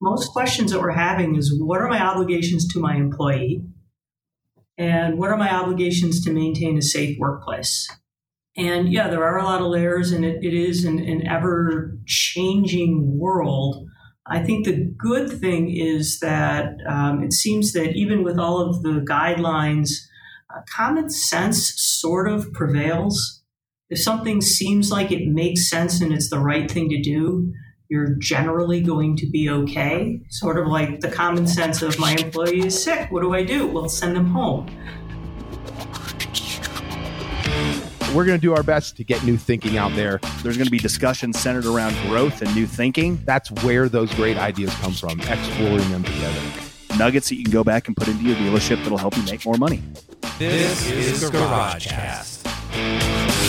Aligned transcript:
most 0.00 0.32
questions 0.32 0.72
that 0.72 0.80
we're 0.80 0.92
having 0.92 1.36
is 1.36 1.54
what 1.60 1.80
are 1.80 1.88
my 1.88 2.02
obligations 2.02 2.66
to 2.68 2.80
my 2.80 2.96
employee? 2.96 3.62
And 4.78 5.18
what 5.18 5.30
are 5.30 5.36
my 5.36 5.54
obligations 5.54 6.24
to 6.24 6.32
maintain 6.32 6.78
a 6.78 6.82
safe 6.82 7.18
workplace? 7.18 7.88
And 8.56 8.90
yeah, 8.92 9.08
there 9.08 9.24
are 9.24 9.38
a 9.38 9.44
lot 9.44 9.60
of 9.60 9.68
layers, 9.68 10.10
and 10.10 10.24
it, 10.24 10.42
it 10.42 10.54
is 10.54 10.84
an, 10.84 10.98
an 10.98 11.26
ever 11.26 11.96
changing 12.06 13.18
world. 13.18 13.86
I 14.26 14.42
think 14.42 14.64
the 14.64 14.92
good 14.96 15.30
thing 15.30 15.70
is 15.70 16.20
that 16.20 16.74
um, 16.88 17.22
it 17.22 17.32
seems 17.32 17.72
that 17.74 17.94
even 17.94 18.22
with 18.24 18.38
all 18.38 18.58
of 18.60 18.82
the 18.82 19.04
guidelines, 19.08 19.90
uh, 20.54 20.60
common 20.74 21.10
sense 21.10 21.74
sort 21.76 22.28
of 22.28 22.52
prevails. 22.52 23.42
If 23.88 24.00
something 24.00 24.40
seems 24.40 24.90
like 24.90 25.12
it 25.12 25.26
makes 25.26 25.68
sense 25.68 26.00
and 26.00 26.12
it's 26.12 26.30
the 26.30 26.38
right 26.38 26.70
thing 26.70 26.88
to 26.90 27.00
do, 27.00 27.52
you're 27.90 28.14
generally 28.14 28.80
going 28.80 29.16
to 29.16 29.26
be 29.26 29.50
okay. 29.50 30.20
Sort 30.28 30.58
of 30.58 30.68
like 30.68 31.00
the 31.00 31.10
common 31.10 31.46
sense 31.46 31.82
of 31.82 31.98
my 31.98 32.12
employee 32.12 32.66
is 32.66 32.80
sick. 32.80 33.10
What 33.10 33.22
do 33.22 33.34
I 33.34 33.42
do? 33.42 33.66
Well, 33.66 33.88
send 33.88 34.14
them 34.14 34.26
home. 34.26 34.66
We're 38.14 38.24
going 38.24 38.38
to 38.38 38.42
do 38.42 38.54
our 38.54 38.62
best 38.62 38.96
to 38.96 39.04
get 39.04 39.24
new 39.24 39.36
thinking 39.36 39.76
out 39.76 39.94
there. 39.94 40.20
There's 40.42 40.56
going 40.56 40.66
to 40.66 40.70
be 40.70 40.78
discussions 40.78 41.38
centered 41.38 41.66
around 41.66 41.94
growth 42.08 42.42
and 42.42 42.54
new 42.54 42.66
thinking. 42.66 43.20
That's 43.24 43.50
where 43.62 43.88
those 43.88 44.14
great 44.14 44.36
ideas 44.36 44.72
come 44.76 44.92
from, 44.92 45.20
exploring 45.20 45.90
them 45.90 46.04
together. 46.04 46.40
Nuggets 46.96 47.28
that 47.28 47.36
you 47.36 47.44
can 47.44 47.52
go 47.52 47.64
back 47.64 47.88
and 47.88 47.96
put 47.96 48.08
into 48.08 48.22
your 48.24 48.36
dealership 48.36 48.82
that'll 48.82 48.98
help 48.98 49.16
you 49.16 49.24
make 49.24 49.44
more 49.44 49.56
money. 49.56 49.82
This 50.38 50.90
is 50.90 51.28
Garage 51.28 51.88
GarageCast. 51.88 53.39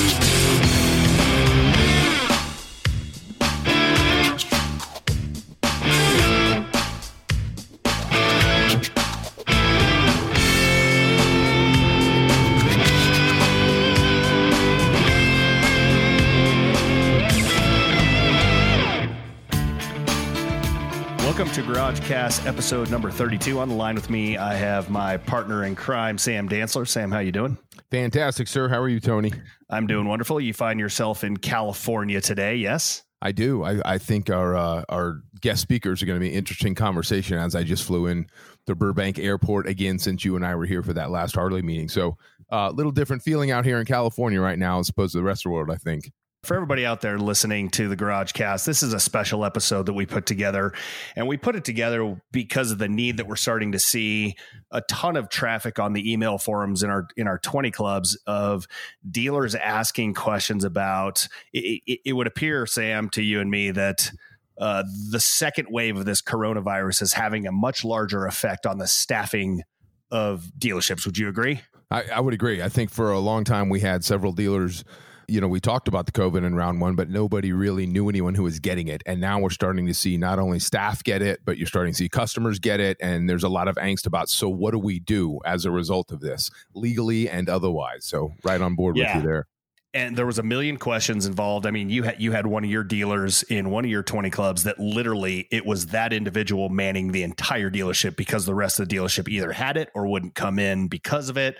GarageCast 21.91 22.45
episode 22.45 22.89
number 22.89 23.11
32. 23.11 23.59
On 23.59 23.67
the 23.67 23.75
line 23.75 23.95
with 23.95 24.09
me, 24.09 24.37
I 24.37 24.53
have 24.53 24.89
my 24.89 25.17
partner 25.17 25.65
in 25.65 25.75
crime, 25.75 26.17
Sam 26.17 26.47
Dantzler. 26.47 26.87
Sam, 26.87 27.11
how 27.11 27.19
you 27.19 27.33
doing? 27.33 27.57
Fantastic, 27.89 28.47
sir. 28.47 28.69
How 28.69 28.79
are 28.79 28.87
you, 28.87 29.01
Tony? 29.01 29.33
I'm 29.69 29.87
doing 29.87 30.07
wonderful. 30.07 30.39
You 30.39 30.53
find 30.53 30.79
yourself 30.79 31.25
in 31.25 31.35
California 31.35 32.21
today, 32.21 32.55
yes? 32.55 33.03
I 33.21 33.33
do. 33.33 33.63
I, 33.63 33.81
I 33.83 33.97
think 33.97 34.29
our 34.29 34.55
uh, 34.55 34.85
our 34.87 35.21
guest 35.41 35.61
speakers 35.61 36.01
are 36.01 36.05
going 36.05 36.17
to 36.17 36.23
be 36.23 36.29
an 36.29 36.35
interesting 36.35 36.75
conversation 36.75 37.37
as 37.37 37.55
I 37.55 37.63
just 37.63 37.83
flew 37.83 38.07
in 38.07 38.25
to 38.67 38.75
Burbank 38.75 39.19
Airport 39.19 39.67
again 39.67 39.99
since 39.99 40.23
you 40.23 40.37
and 40.37 40.45
I 40.45 40.55
were 40.55 40.65
here 40.65 40.83
for 40.83 40.93
that 40.93 41.11
last 41.11 41.35
Harley 41.35 41.61
meeting. 41.61 41.89
So 41.89 42.15
a 42.51 42.55
uh, 42.55 42.71
little 42.71 42.93
different 42.93 43.21
feeling 43.21 43.51
out 43.51 43.65
here 43.65 43.81
in 43.81 43.85
California 43.85 44.39
right 44.39 44.57
now 44.57 44.79
as 44.79 44.87
opposed 44.87 45.11
to 45.11 45.17
the 45.17 45.25
rest 45.25 45.41
of 45.41 45.49
the 45.49 45.55
world, 45.55 45.69
I 45.69 45.75
think. 45.75 46.09
For 46.43 46.55
everybody 46.55 46.87
out 46.87 47.01
there 47.01 47.19
listening 47.19 47.69
to 47.71 47.87
the 47.87 47.95
Garage 47.95 48.31
Cast, 48.31 48.65
this 48.65 48.81
is 48.81 48.93
a 48.93 48.99
special 48.99 49.45
episode 49.45 49.85
that 49.85 49.93
we 49.93 50.07
put 50.07 50.25
together. 50.25 50.73
And 51.15 51.27
we 51.27 51.37
put 51.37 51.55
it 51.55 51.63
together 51.63 52.19
because 52.31 52.71
of 52.71 52.79
the 52.79 52.89
need 52.89 53.17
that 53.17 53.27
we're 53.27 53.35
starting 53.35 53.73
to 53.73 53.79
see 53.79 54.35
a 54.71 54.81
ton 54.81 55.17
of 55.17 55.29
traffic 55.29 55.77
on 55.77 55.93
the 55.93 56.11
email 56.11 56.39
forums 56.39 56.81
in 56.81 56.89
our 56.89 57.07
in 57.15 57.27
our 57.27 57.37
20 57.37 57.69
clubs 57.69 58.17
of 58.25 58.67
dealers 59.07 59.53
asking 59.53 60.15
questions 60.15 60.63
about 60.63 61.27
it, 61.53 61.83
it, 61.85 61.99
it 62.05 62.13
would 62.13 62.25
appear, 62.25 62.65
Sam, 62.65 63.09
to 63.11 63.21
you 63.21 63.39
and 63.39 63.51
me 63.51 63.69
that 63.69 64.11
uh, 64.57 64.83
the 65.11 65.19
second 65.19 65.67
wave 65.69 65.95
of 65.95 66.05
this 66.05 66.23
coronavirus 66.23 67.03
is 67.03 67.13
having 67.13 67.45
a 67.45 67.51
much 67.51 67.85
larger 67.85 68.25
effect 68.25 68.65
on 68.65 68.79
the 68.79 68.87
staffing 68.87 69.61
of 70.09 70.51
dealerships. 70.57 71.05
Would 71.05 71.19
you 71.19 71.27
agree? 71.27 71.61
I, 71.91 72.03
I 72.15 72.19
would 72.19 72.33
agree. 72.33 72.63
I 72.63 72.69
think 72.69 72.89
for 72.89 73.11
a 73.11 73.19
long 73.19 73.43
time 73.43 73.69
we 73.69 73.81
had 73.81 74.03
several 74.03 74.31
dealers 74.31 74.83
you 75.31 75.39
know, 75.39 75.47
we 75.47 75.61
talked 75.61 75.87
about 75.87 76.05
the 76.05 76.11
COVID 76.11 76.45
in 76.45 76.55
round 76.55 76.81
one, 76.81 76.95
but 76.95 77.09
nobody 77.09 77.53
really 77.53 77.85
knew 77.85 78.09
anyone 78.09 78.35
who 78.35 78.43
was 78.43 78.59
getting 78.59 78.89
it. 78.89 79.01
And 79.05 79.21
now 79.21 79.39
we're 79.39 79.49
starting 79.49 79.87
to 79.87 79.93
see 79.93 80.17
not 80.17 80.39
only 80.39 80.59
staff 80.59 81.03
get 81.03 81.21
it, 81.21 81.39
but 81.45 81.57
you're 81.57 81.67
starting 81.67 81.93
to 81.93 81.97
see 81.97 82.09
customers 82.09 82.59
get 82.59 82.81
it. 82.81 82.97
And 82.99 83.29
there's 83.29 83.43
a 83.43 83.49
lot 83.49 83.69
of 83.69 83.77
angst 83.77 84.05
about, 84.05 84.27
so 84.27 84.49
what 84.49 84.71
do 84.71 84.79
we 84.79 84.99
do 84.99 85.39
as 85.45 85.63
a 85.63 85.71
result 85.71 86.11
of 86.11 86.19
this, 86.19 86.51
legally 86.75 87.29
and 87.29 87.47
otherwise? 87.47 88.03
So, 88.03 88.33
right 88.43 88.59
on 88.59 88.75
board 88.75 88.97
yeah. 88.97 89.15
with 89.15 89.23
you 89.23 89.29
there 89.29 89.47
and 89.93 90.15
there 90.15 90.25
was 90.25 90.39
a 90.39 90.43
million 90.43 90.77
questions 90.77 91.25
involved. 91.25 91.65
I 91.65 91.71
mean, 91.71 91.89
you 91.89 92.03
had 92.03 92.21
you 92.21 92.31
had 92.31 92.47
one 92.47 92.63
of 92.63 92.69
your 92.69 92.83
dealers 92.83 93.43
in 93.43 93.69
one 93.69 93.83
of 93.83 93.91
your 93.91 94.03
20 94.03 94.29
clubs 94.29 94.63
that 94.63 94.79
literally 94.79 95.47
it 95.51 95.65
was 95.65 95.87
that 95.87 96.13
individual 96.13 96.69
manning 96.69 97.11
the 97.11 97.23
entire 97.23 97.69
dealership 97.69 98.15
because 98.15 98.45
the 98.45 98.53
rest 98.53 98.79
of 98.79 98.87
the 98.87 98.95
dealership 98.95 99.27
either 99.27 99.51
had 99.51 99.75
it 99.75 99.89
or 99.93 100.07
wouldn't 100.07 100.33
come 100.33 100.59
in 100.59 100.87
because 100.87 101.29
of 101.29 101.37
it. 101.37 101.57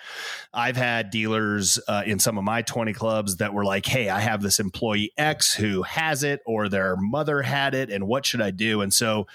I've 0.54 0.78
had 0.78 1.10
dealers 1.10 1.80
uh, 1.88 2.04
in 2.06 2.20
some 2.20 2.38
of 2.38 2.44
my 2.44 2.62
20 2.62 2.94
clubs 2.94 3.38
that 3.38 3.54
were 3.54 3.66
like, 3.66 3.86
"Hey, 3.86 4.10
I 4.10 4.22
have 4.22 4.42
this 4.42 4.60
employee 4.60 5.12
X 5.18 5.54
who 5.54 5.84
has 5.84 6.24
it 6.24 6.42
or 6.46 6.70
their 6.70 6.96
mother 6.96 7.42
had 7.42 7.76
it 7.76 7.90
and 7.90 8.08
what 8.08 8.26
should 8.26 8.42
I 8.42 8.52
do?" 8.52 8.82
And 8.82 8.94
so 8.94 9.28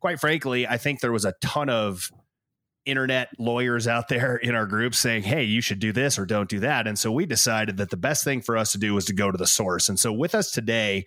quite 0.00 0.18
frankly, 0.18 0.66
I 0.66 0.78
think 0.78 1.00
there 1.00 1.12
was 1.12 1.24
a 1.24 1.34
ton 1.40 1.68
of 1.68 2.10
internet 2.86 3.28
lawyers 3.38 3.86
out 3.86 4.08
there 4.08 4.36
in 4.36 4.54
our 4.54 4.66
group 4.66 4.94
saying, 4.94 5.22
hey, 5.22 5.44
you 5.44 5.60
should 5.60 5.78
do 5.78 5.92
this 5.92 6.18
or 6.18 6.26
don't 6.26 6.48
do 6.48 6.60
that. 6.60 6.86
And 6.86 6.98
so 6.98 7.12
we 7.12 7.26
decided 7.26 7.76
that 7.76 7.90
the 7.90 7.96
best 7.96 8.24
thing 8.24 8.40
for 8.40 8.56
us 8.56 8.72
to 8.72 8.78
do 8.78 8.94
was 8.94 9.04
to 9.06 9.12
go 9.12 9.30
to 9.30 9.38
the 9.38 9.46
source. 9.46 9.88
And 9.88 9.98
so 9.98 10.12
with 10.12 10.34
us 10.34 10.50
today, 10.50 11.06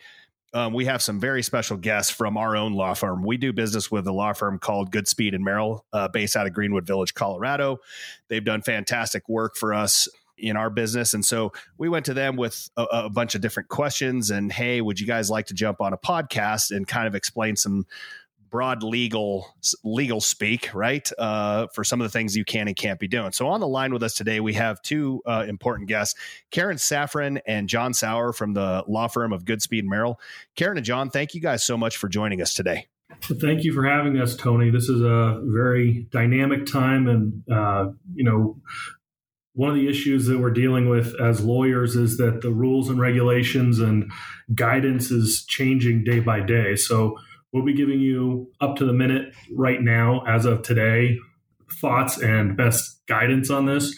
um, 0.54 0.74
we 0.74 0.86
have 0.86 1.02
some 1.02 1.20
very 1.20 1.42
special 1.42 1.78
guests 1.78 2.12
from 2.12 2.38
our 2.38 2.56
own 2.56 2.74
law 2.74 2.94
firm. 2.94 3.24
We 3.24 3.38
do 3.38 3.52
business 3.52 3.90
with 3.90 4.06
a 4.06 4.12
law 4.12 4.34
firm 4.34 4.60
called 4.60 4.92
Goodspeed 4.92 5.34
and 5.34 5.44
Merrill, 5.44 5.84
uh, 5.92 6.08
based 6.10 6.36
out 6.36 6.46
of 6.46 6.54
Greenwood 6.54 6.86
Village, 6.86 7.16
Colorado. 7.16 7.80
They've 8.28 8.44
done 8.44 8.62
fantastic 8.62 9.28
work 9.28 9.56
for 9.56 9.74
us 9.74 10.08
in 10.38 10.56
our 10.56 10.70
business. 10.70 11.14
And 11.14 11.24
so 11.24 11.54
we 11.78 11.90
went 11.90 12.06
to 12.06 12.14
them 12.14 12.36
with 12.36 12.70
a, 12.78 12.84
a, 12.84 13.10
bunch 13.10 13.36
of 13.36 13.42
different 13.42 13.70
questions 13.70 14.32
and, 14.32 14.52
hey, 14.52 14.82
would 14.82 15.00
you 15.00 15.08
guys 15.08 15.30
like 15.30 15.46
to 15.48 15.54
jump 15.54 15.80
on 15.80 15.94
a 15.94 15.98
podcast 15.98 16.76
and 16.76 16.88
kind 16.88 17.08
of 17.08 17.16
explain 17.16 17.56
some 17.56 17.86
broad 18.54 18.84
legal 18.84 19.48
legal 19.84 20.22
speak, 20.22 20.72
right? 20.76 21.10
Uh, 21.18 21.66
for 21.74 21.84
some 21.84 22.00
of 22.00 22.06
the 22.06 22.12
things 22.12 22.38
you 22.38 22.46
can 22.46 22.68
and 22.68 22.78
can't 22.78 23.00
be 23.00 23.08
doing. 23.08 23.32
So 23.32 23.48
on 23.48 23.60
the 23.60 23.68
line 23.68 23.92
with 23.92 24.04
us 24.04 24.14
today, 24.14 24.40
we 24.40 24.54
have 24.54 24.80
two 24.84 25.24
uh, 25.26 25.46
important 25.50 25.90
guests, 25.90 26.18
Karen 26.52 26.78
Safran 26.78 27.42
and 27.48 27.68
John 27.68 27.96
Sauer 27.96 28.32
from 28.32 28.54
the 28.54 28.84
law 28.88 29.08
firm 29.08 29.34
of 29.34 29.44
Goodspeed 29.44 29.86
Merrill. 29.86 30.20
Karen 30.56 30.78
and 30.78 30.86
John, 30.86 31.10
thank 31.10 31.34
you 31.34 31.42
guys 31.42 31.64
so 31.64 31.76
much 31.76 31.98
for 31.98 32.08
joining 32.08 32.44
us 32.44 32.54
today. 32.54 32.86
thank 33.24 33.64
you 33.64 33.74
for 33.74 33.86
having 33.86 34.20
us, 34.20 34.36
Tony. 34.36 34.70
This 34.70 34.88
is 34.88 35.02
a 35.02 35.42
very 35.46 36.06
dynamic 36.12 36.68
time, 36.68 37.08
and 37.08 37.44
uh, 37.52 37.92
you 38.14 38.24
know, 38.24 38.62
one 39.54 39.70
of 39.72 39.76
the 39.76 39.90
issues 39.90 40.28
that 40.28 40.38
we're 40.38 40.52
dealing 40.52 40.88
with 40.90 41.20
as 41.20 41.44
lawyers 41.44 41.96
is 41.96 42.18
that 42.18 42.42
the 42.42 42.52
rules 42.52 42.90
and 42.90 43.00
regulations 43.00 43.80
and 43.80 44.12
guidance 44.54 45.10
is 45.10 45.44
changing 45.48 46.04
day 46.04 46.20
by 46.20 46.40
day. 46.40 46.76
So 46.76 47.18
We'll 47.54 47.64
be 47.64 47.74
giving 47.74 48.00
you 48.00 48.52
up 48.60 48.78
to 48.78 48.86
the 48.86 48.94
minute 48.94 49.34
right 49.56 49.82
now, 49.82 50.24
as 50.28 50.46
of 50.46 50.64
today, 50.64 51.18
thoughts 51.80 52.20
and 52.20 52.58
best 52.58 53.02
guidance 53.08 53.50
on 53.50 53.66
this. 53.66 53.96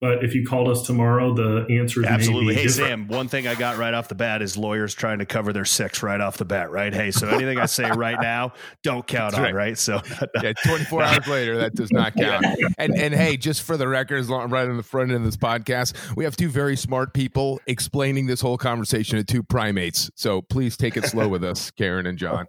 But 0.00 0.22
if 0.22 0.32
you 0.32 0.46
called 0.46 0.68
us 0.68 0.86
tomorrow, 0.86 1.34
the 1.34 1.66
answer 1.76 2.02
is 2.02 2.06
absolutely. 2.06 2.54
hey, 2.54 2.66
different. 2.66 2.88
Sam. 2.88 3.08
One 3.08 3.26
thing 3.26 3.48
I 3.48 3.56
got 3.56 3.78
right 3.78 3.92
off 3.92 4.06
the 4.06 4.14
bat 4.14 4.42
is 4.42 4.56
lawyers 4.56 4.94
trying 4.94 5.18
to 5.18 5.26
cover 5.26 5.52
their 5.52 5.64
six 5.64 6.04
right 6.04 6.20
off 6.20 6.36
the 6.36 6.44
bat, 6.44 6.70
right? 6.70 6.94
Hey, 6.94 7.10
so 7.10 7.26
anything 7.26 7.58
I 7.58 7.66
say 7.66 7.90
right 7.96 8.18
now, 8.20 8.52
don't 8.84 9.04
count 9.04 9.32
That's 9.32 9.38
on, 9.38 9.42
right. 9.42 9.54
right? 9.54 9.78
So, 9.78 10.00
yeah, 10.42 10.52
24 10.64 11.02
hours 11.02 11.26
later, 11.26 11.56
that 11.56 11.74
does 11.74 11.90
not 11.90 12.14
count. 12.14 12.46
And 12.78 12.96
and 12.96 13.12
hey, 13.12 13.36
just 13.36 13.64
for 13.64 13.76
the 13.76 13.88
record, 13.88 14.20
as 14.20 14.30
long 14.30 14.48
right 14.50 14.68
on 14.68 14.76
the 14.76 14.84
front 14.84 15.10
end 15.10 15.18
of 15.18 15.24
this 15.24 15.36
podcast, 15.36 15.96
we 16.16 16.22
have 16.22 16.36
two 16.36 16.48
very 16.48 16.76
smart 16.76 17.12
people 17.12 17.60
explaining 17.66 18.26
this 18.26 18.40
whole 18.40 18.56
conversation 18.56 19.18
to 19.18 19.24
two 19.24 19.42
primates. 19.42 20.12
So 20.14 20.42
please 20.42 20.76
take 20.76 20.96
it 20.96 21.06
slow 21.06 21.26
with 21.28 21.42
us, 21.42 21.72
Karen 21.72 22.06
and 22.06 22.16
John. 22.18 22.46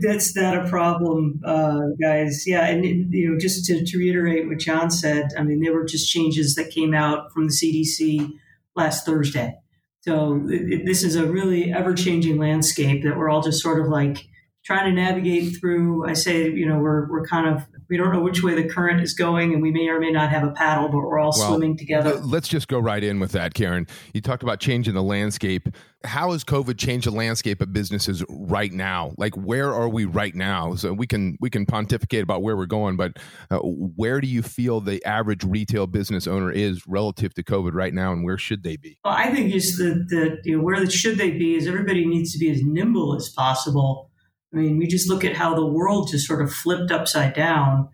That's 0.00 0.36
not 0.36 0.56
a 0.56 0.68
problem, 0.68 1.40
uh, 1.44 1.80
guys. 2.00 2.44
Yeah, 2.46 2.66
and 2.66 3.12
you 3.12 3.30
know, 3.30 3.38
just 3.38 3.64
to, 3.66 3.84
to 3.84 3.98
reiterate 3.98 4.46
what 4.46 4.58
John 4.58 4.90
said, 4.90 5.30
I 5.36 5.42
mean, 5.42 5.60
there 5.60 5.72
were 5.72 5.84
just 5.84 6.10
changes 6.10 6.54
that 6.54 6.70
came 6.70 6.94
out 6.94 7.32
from 7.32 7.48
the 7.48 7.52
CDC 7.52 8.32
last 8.76 9.04
Thursday. 9.04 9.54
So 10.02 10.44
it, 10.48 10.84
this 10.84 11.02
is 11.02 11.16
a 11.16 11.26
really 11.26 11.72
ever 11.72 11.94
changing 11.94 12.38
landscape 12.38 13.04
that 13.04 13.16
we're 13.16 13.30
all 13.30 13.42
just 13.42 13.62
sort 13.62 13.80
of 13.80 13.88
like 13.88 14.26
trying 14.64 14.94
to 14.94 15.00
navigate 15.00 15.56
through. 15.58 16.08
I 16.08 16.14
say, 16.14 16.50
you 16.50 16.66
know, 16.66 16.78
we're, 16.78 17.10
we're 17.10 17.26
kind 17.26 17.48
of 17.48 17.66
we 17.92 17.98
don't 17.98 18.10
know 18.10 18.22
which 18.22 18.42
way 18.42 18.54
the 18.54 18.66
current 18.66 19.02
is 19.02 19.12
going, 19.12 19.52
and 19.52 19.60
we 19.60 19.70
may 19.70 19.86
or 19.86 20.00
may 20.00 20.10
not 20.10 20.30
have 20.30 20.44
a 20.44 20.52
paddle, 20.52 20.88
but 20.88 20.96
we're 20.96 21.18
all 21.18 21.30
well, 21.36 21.48
swimming 21.50 21.76
together. 21.76 22.14
Let's 22.20 22.48
just 22.48 22.66
go 22.66 22.78
right 22.78 23.04
in 23.04 23.20
with 23.20 23.32
that, 23.32 23.52
Karen. 23.52 23.86
You 24.14 24.22
talked 24.22 24.42
about 24.42 24.60
changing 24.60 24.94
the 24.94 25.02
landscape. 25.02 25.68
How 26.02 26.32
has 26.32 26.42
COVID 26.42 26.78
changed 26.78 27.06
the 27.06 27.10
landscape 27.10 27.60
of 27.60 27.74
businesses 27.74 28.24
right 28.30 28.72
now? 28.72 29.12
Like, 29.18 29.34
where 29.34 29.74
are 29.74 29.90
we 29.90 30.06
right 30.06 30.34
now? 30.34 30.74
So 30.74 30.94
we 30.94 31.06
can 31.06 31.36
we 31.38 31.50
can 31.50 31.66
pontificate 31.66 32.22
about 32.22 32.40
where 32.40 32.56
we're 32.56 32.64
going, 32.64 32.96
but 32.96 33.18
uh, 33.50 33.58
where 33.58 34.22
do 34.22 34.26
you 34.26 34.40
feel 34.40 34.80
the 34.80 35.04
average 35.04 35.44
retail 35.44 35.86
business 35.86 36.26
owner 36.26 36.50
is 36.50 36.86
relative 36.86 37.34
to 37.34 37.42
COVID 37.42 37.74
right 37.74 37.92
now, 37.92 38.10
and 38.10 38.24
where 38.24 38.38
should 38.38 38.62
they 38.62 38.78
be? 38.78 38.96
Well, 39.04 39.12
I 39.14 39.30
think 39.30 39.52
just 39.52 39.76
that 39.76 40.06
the 40.08 40.38
you 40.44 40.56
know, 40.56 40.64
where 40.64 40.88
should 40.88 41.18
they 41.18 41.32
be 41.32 41.56
is 41.56 41.68
everybody 41.68 42.06
needs 42.06 42.32
to 42.32 42.38
be 42.38 42.50
as 42.50 42.62
nimble 42.62 43.14
as 43.14 43.28
possible 43.28 44.11
I 44.52 44.58
mean, 44.58 44.78
we 44.78 44.86
just 44.86 45.08
look 45.08 45.24
at 45.24 45.36
how 45.36 45.54
the 45.54 45.66
world 45.66 46.10
just 46.10 46.26
sort 46.26 46.42
of 46.42 46.52
flipped 46.52 46.90
upside 46.90 47.34
down, 47.34 47.88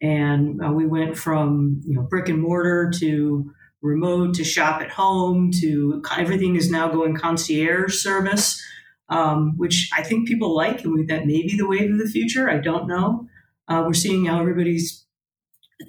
and 0.00 0.64
uh, 0.64 0.72
we 0.72 0.86
went 0.86 1.16
from 1.16 1.80
you 1.84 1.94
know 1.94 2.02
brick 2.02 2.28
and 2.28 2.40
mortar 2.40 2.90
to 2.98 3.52
remote 3.82 4.34
to 4.34 4.44
shop 4.44 4.80
at 4.80 4.90
home 4.90 5.50
to 5.60 6.02
everything 6.16 6.56
is 6.56 6.70
now 6.70 6.88
going 6.88 7.14
concierge 7.14 7.94
service, 7.94 8.60
um, 9.08 9.56
which 9.56 9.90
I 9.96 10.02
think 10.02 10.26
people 10.26 10.54
like, 10.54 10.84
and 10.84 11.08
that 11.08 11.26
may 11.26 11.42
be 11.42 11.56
the 11.56 11.68
wave 11.68 11.90
of 11.90 11.98
the 11.98 12.08
future. 12.08 12.50
I 12.50 12.58
don't 12.58 12.88
know. 12.88 13.26
Uh, 13.68 13.84
we're 13.86 13.94
seeing 13.94 14.24
how 14.24 14.40
everybody's 14.40 15.04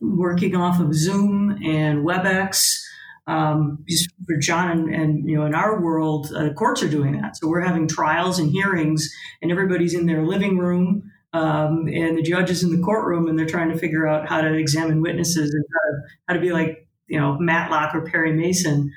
working 0.02 0.56
off 0.56 0.80
of 0.80 0.94
Zoom 0.94 1.58
and 1.64 2.06
WebEx. 2.06 2.84
Um, 3.30 3.86
for 4.26 4.38
John 4.38 4.72
and, 4.72 4.94
and, 4.94 5.30
you 5.30 5.38
know 5.38 5.46
in 5.46 5.54
our 5.54 5.80
world, 5.80 6.32
uh, 6.36 6.52
courts 6.54 6.82
are 6.82 6.90
doing 6.90 7.22
that. 7.22 7.38
So 7.38 7.48
we're 7.48 7.62
having 7.62 7.88
trials 7.88 8.40
and 8.40 8.50
hearings, 8.50 9.08
and 9.42 9.52
everybody's 9.52 9.94
in 9.94 10.08
their 10.08 10.26
living 10.26 10.58
room, 10.58 11.12
um, 11.34 11.88
and 11.88 12.18
the 12.18 12.24
judge 12.24 12.50
is 12.50 12.64
in 12.64 12.76
the 12.76 12.84
courtroom, 12.84 13.28
and 13.28 13.38
they're 13.38 13.46
trying 13.46 13.70
to 13.70 13.78
figure 13.78 14.08
out 14.08 14.28
how 14.28 14.42
to 14.42 14.54
examine 14.54 15.02
witnesses 15.02 15.54
and 15.54 15.64
how 15.72 15.92
to, 15.92 16.08
how 16.28 16.34
to 16.34 16.40
be 16.40 16.52
like 16.52 16.88
you 17.08 17.20
know 17.20 17.38
Matlock 17.40 17.94
or 17.94 18.02
Perry 18.02 18.34
Mason. 18.34 18.92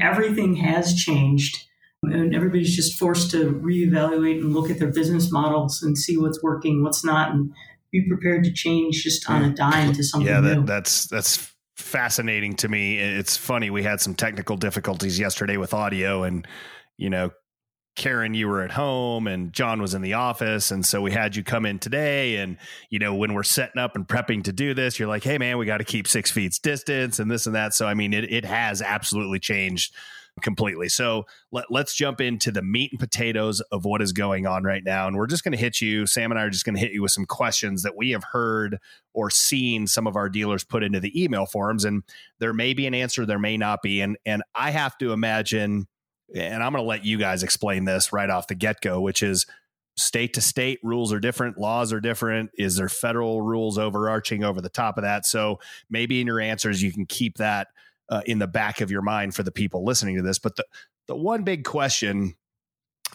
Everything 0.00 0.56
has 0.56 0.94
changed, 0.94 1.66
and 2.02 2.34
everybody's 2.34 2.74
just 2.74 2.98
forced 2.98 3.30
to 3.32 3.52
reevaluate 3.52 4.40
and 4.40 4.54
look 4.54 4.70
at 4.70 4.78
their 4.78 4.92
business 4.92 5.30
models 5.30 5.82
and 5.82 5.98
see 5.98 6.16
what's 6.16 6.42
working, 6.42 6.82
what's 6.82 7.04
not, 7.04 7.32
and 7.32 7.52
be 7.92 8.06
prepared 8.08 8.44
to 8.44 8.52
change 8.52 9.02
just 9.02 9.28
on 9.28 9.44
a 9.44 9.50
dime 9.50 9.92
to 9.92 10.02
something 10.02 10.28
yeah, 10.28 10.40
that, 10.40 10.56
new. 10.56 10.64
that's 10.64 11.06
that's 11.06 11.52
fascinating 11.80 12.54
to 12.56 12.68
me. 12.68 12.98
It's 12.98 13.36
funny. 13.36 13.70
We 13.70 13.82
had 13.82 14.00
some 14.00 14.14
technical 14.14 14.56
difficulties 14.56 15.18
yesterday 15.18 15.56
with 15.56 15.74
audio, 15.74 16.22
and 16.22 16.46
you 16.96 17.10
know, 17.10 17.30
Karen, 17.96 18.34
you 18.34 18.48
were 18.48 18.62
at 18.62 18.70
home 18.70 19.26
and 19.26 19.52
John 19.52 19.82
was 19.82 19.94
in 19.94 20.02
the 20.02 20.14
office. 20.14 20.70
And 20.70 20.86
so 20.86 21.02
we 21.02 21.12
had 21.12 21.34
you 21.34 21.42
come 21.42 21.66
in 21.66 21.78
today. 21.78 22.36
And, 22.36 22.56
you 22.88 22.98
know, 22.98 23.14
when 23.14 23.34
we're 23.34 23.42
setting 23.42 23.80
up 23.80 23.96
and 23.96 24.06
prepping 24.06 24.44
to 24.44 24.52
do 24.52 24.74
this, 24.74 24.98
you're 24.98 25.08
like, 25.08 25.24
hey, 25.24 25.38
man, 25.38 25.58
we 25.58 25.66
got 25.66 25.78
to 25.78 25.84
keep 25.84 26.06
six 26.06 26.30
feet 26.30 26.58
distance 26.62 27.18
and 27.18 27.30
this 27.30 27.46
and 27.46 27.54
that. 27.54 27.74
So, 27.74 27.86
I 27.86 27.94
mean, 27.94 28.14
it, 28.14 28.32
it 28.32 28.44
has 28.44 28.80
absolutely 28.80 29.38
changed 29.38 29.94
completely. 30.42 30.88
So 30.88 31.26
let, 31.52 31.66
us 31.70 31.94
jump 31.94 32.20
into 32.20 32.50
the 32.50 32.62
meat 32.62 32.92
and 32.92 33.00
potatoes 33.00 33.60
of 33.72 33.84
what 33.84 34.02
is 34.02 34.12
going 34.12 34.46
on 34.46 34.64
right 34.64 34.84
now. 34.84 35.06
And 35.06 35.16
we're 35.16 35.26
just 35.26 35.44
going 35.44 35.52
to 35.52 35.58
hit 35.58 35.80
you, 35.80 36.06
Sam 36.06 36.30
and 36.30 36.38
I 36.38 36.44
are 36.44 36.50
just 36.50 36.64
going 36.64 36.74
to 36.74 36.80
hit 36.80 36.92
you 36.92 37.02
with 37.02 37.12
some 37.12 37.26
questions 37.26 37.82
that 37.82 37.96
we 37.96 38.10
have 38.10 38.24
heard 38.32 38.78
or 39.14 39.30
seen 39.30 39.86
some 39.86 40.06
of 40.06 40.16
our 40.16 40.28
dealers 40.28 40.64
put 40.64 40.82
into 40.82 41.00
the 41.00 41.22
email 41.22 41.46
forms. 41.46 41.84
And 41.84 42.02
there 42.38 42.52
may 42.52 42.74
be 42.74 42.86
an 42.86 42.94
answer, 42.94 43.26
there 43.26 43.38
may 43.38 43.56
not 43.56 43.82
be. 43.82 44.00
And, 44.00 44.16
and 44.24 44.42
I 44.54 44.70
have 44.70 44.96
to 44.98 45.12
imagine, 45.12 45.86
and 46.34 46.62
I'm 46.62 46.72
going 46.72 46.82
to 46.82 46.88
let 46.88 47.04
you 47.04 47.18
guys 47.18 47.42
explain 47.42 47.84
this 47.84 48.12
right 48.12 48.30
off 48.30 48.46
the 48.46 48.54
get 48.54 48.80
go, 48.80 49.00
which 49.00 49.22
is 49.22 49.46
state 49.96 50.34
to 50.34 50.40
state 50.40 50.78
rules 50.82 51.12
are 51.12 51.20
different, 51.20 51.58
laws 51.58 51.92
are 51.92 52.00
different. 52.00 52.50
Is 52.56 52.76
there 52.76 52.88
federal 52.88 53.42
rules 53.42 53.78
overarching 53.78 54.44
over 54.44 54.60
the 54.60 54.68
top 54.68 54.96
of 54.96 55.02
that? 55.02 55.26
So 55.26 55.60
maybe 55.90 56.20
in 56.20 56.26
your 56.26 56.40
answers, 56.40 56.82
you 56.82 56.92
can 56.92 57.06
keep 57.06 57.36
that 57.36 57.68
uh, 58.10 58.22
in 58.26 58.38
the 58.38 58.46
back 58.46 58.80
of 58.80 58.90
your 58.90 59.02
mind 59.02 59.34
for 59.34 59.42
the 59.42 59.52
people 59.52 59.84
listening 59.84 60.16
to 60.16 60.22
this. 60.22 60.38
But 60.38 60.56
the, 60.56 60.64
the 61.08 61.16
one 61.16 61.42
big 61.44 61.64
question 61.64 62.34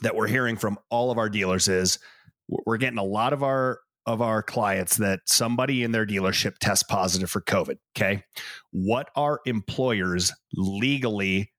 that 0.02 0.16
we're 0.16 0.28
hearing 0.28 0.58
from 0.58 0.78
all 0.90 1.12
of 1.12 1.18
our 1.18 1.30
dealers 1.30 1.68
is 1.68 2.00
we're 2.48 2.78
getting 2.78 3.00
a 3.00 3.04
lot 3.04 3.34
of 3.34 3.44
our 3.44 3.80
of 4.08 4.22
our 4.22 4.44
clients 4.44 4.98
that 4.98 5.22
somebody 5.26 5.82
in 5.82 5.92
their 5.92 6.06
dealership 6.06 6.58
tests 6.60 6.84
positive 6.84 7.30
for 7.30 7.42
COVID. 7.42 7.78
Okay. 7.98 8.24
What 8.72 9.10
are 9.16 9.40
employers 9.48 10.32
legally 10.54 11.52